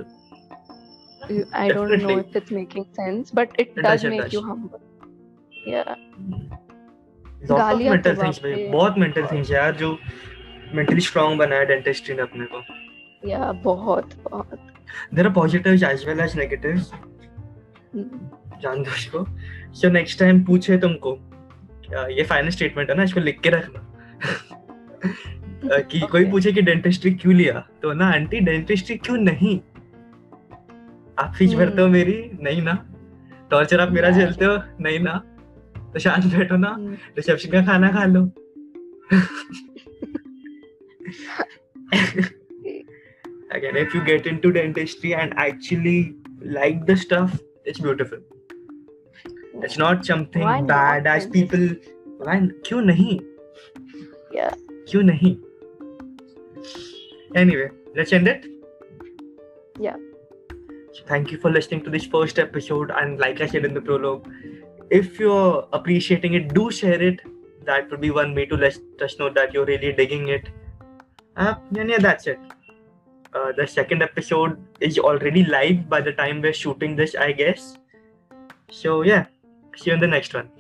You- 1.31 1.45
i 1.61 1.63
don't 1.71 1.93
know 2.03 2.13
if 2.17 2.37
it's 2.41 2.51
making 2.57 2.85
sense 2.97 3.31
but 3.39 3.55
it, 3.63 3.71
It 3.71 3.79
does 3.87 4.05
make 4.05 4.35
you 4.35 4.43
humble. 4.49 4.81
Yeah. 5.69 5.95
Things 7.41 7.51
बाप 7.51 8.43
भाई 8.43 8.69
बहुत 8.69 8.99
mental 8.99 9.27
things 9.27 9.51
यार 9.51 9.77
जो 9.77 9.99
mentally 10.75 11.01
strong 11.01 11.39
बनाया 11.39 11.65
dentistry 11.65 12.15
ने 12.15 12.23
अपने 12.23 12.47
को. 12.53 12.61
Yeah 13.29 13.63
बहुत 13.65 14.15
बहुत. 14.31 14.51
There 15.15 15.27
are 15.27 15.33
positives 15.33 15.83
as 15.83 16.07
well 16.07 16.21
as 16.21 16.37
negatives. 16.37 16.91
जान 18.61 18.83
दो 18.83 18.91
इसको 18.91 19.27
सो 19.75 19.89
नेक्स्ट 19.89 20.19
टाइम 20.19 20.45
पूछे 20.45 20.79
तुमको 20.79 21.19
ये 21.93 22.25
फाइनल 22.25 22.49
स्टेटमेंट 22.49 22.91
है 22.91 22.97
ना 22.97 23.03
इसको 23.03 23.21
लिख 23.21 23.41
के 23.41 23.51
रखना. 23.51 23.81
कि 25.69 25.99
okay. 25.99 26.11
कोई 26.11 26.25
पूछे 26.31 26.53
कि 26.53 26.63
डेंटिस्ट्री 26.63 27.11
क्यों 27.15 27.35
लिया? 27.35 27.61
तो 27.83 27.93
ना 27.93 28.07
आंटी 28.07 28.41
डेंटिस्ट्री 28.41 28.97
क्यों 28.97 29.17
नहीं? 29.17 29.59
आप 31.19 31.33
फ़ीस 31.39 31.55
भरते 31.55 31.83
हो 31.83 31.89
मेरी 31.89 32.19
नहीं 32.43 32.63
ना। 32.63 32.75
टॉर्चर 33.51 33.81
आप 33.81 33.93
मेरा 33.93 34.11
झेलते 34.11 34.45
हो 34.45 34.57
नहीं 34.81 34.99
ना। 35.01 35.17
तो 35.93 35.99
शांत 35.99 36.25
बैठो 36.35 36.57
ना 36.57 36.75
रिसेप्शन 36.81 37.51
का 37.51 37.63
खाना 37.67 37.89
खा 37.93 38.05
लो। 38.05 38.23
Again 43.55 43.77
if 43.77 43.97
you 43.97 44.03
get 44.05 44.27
into 44.27 44.51
dentistry 44.51 45.11
and 45.11 45.35
actually 45.43 45.99
like 46.43 46.85
the 46.85 46.95
stuff 46.95 47.37
it's 47.67 47.81
beautiful 47.83 48.25
it's 49.65 49.79
not 49.79 50.05
something 50.05 50.45
bad 50.67 51.07
as 51.07 51.31
people 51.33 51.69
क्यों 52.67 52.81
नहीं? 52.83 53.19
Yeah. 54.37 54.55
क्यों 54.89 55.03
नहीं? 55.03 55.37
Anyway 57.37 57.71
let's 57.95 58.13
end 58.13 58.29
it. 58.29 58.47
Yeah. 59.79 59.97
so 60.93 61.03
thank 61.07 61.31
you 61.31 61.39
for 61.39 61.51
listening 61.51 61.83
to 61.85 61.91
this 61.91 62.05
first 62.07 62.39
episode. 62.39 62.91
And 62.91 63.19
like 63.19 63.41
i 63.41 63.47
said 63.47 63.65
in 63.65 63.75
the 63.75 63.81
prologue 63.81 64.29
if 64.91 65.19
you're 65.19 65.69
appreciating 65.73 66.35
it 66.35 66.55
do 66.55 66.71
share 66.71 67.01
it. 67.01 67.21
That 67.65 67.91
would 67.91 68.01
be 68.01 68.11
one 68.11 68.35
way 68.35 68.47
to 68.47 68.57
let 68.57 68.79
us 69.03 69.19
know 69.19 69.29
that 69.31 69.53
you're 69.53 69.67
really 69.67 69.93
digging 69.93 70.29
it. 70.29 70.49
Uh, 71.37 71.55
and 71.77 71.91
yeah 71.91 71.99
that's 71.99 72.27
it. 72.27 72.39
Uh, 73.35 73.53
the 73.53 73.67
second 73.67 74.03
episode 74.03 74.59
is 74.81 74.99
already 74.99 75.45
live 75.45 75.89
by 75.89 76.01
the 76.01 76.13
time 76.13 76.41
we're 76.41 76.55
shooting 76.65 76.97
this 76.97 77.15
i 77.15 77.33
guess. 77.33 77.77
So 78.71 79.03
yeah 79.03 79.27
see 79.77 79.91
you 79.91 79.95
in 79.95 80.01
the 80.01 80.07
next 80.07 80.33
one 80.35 80.51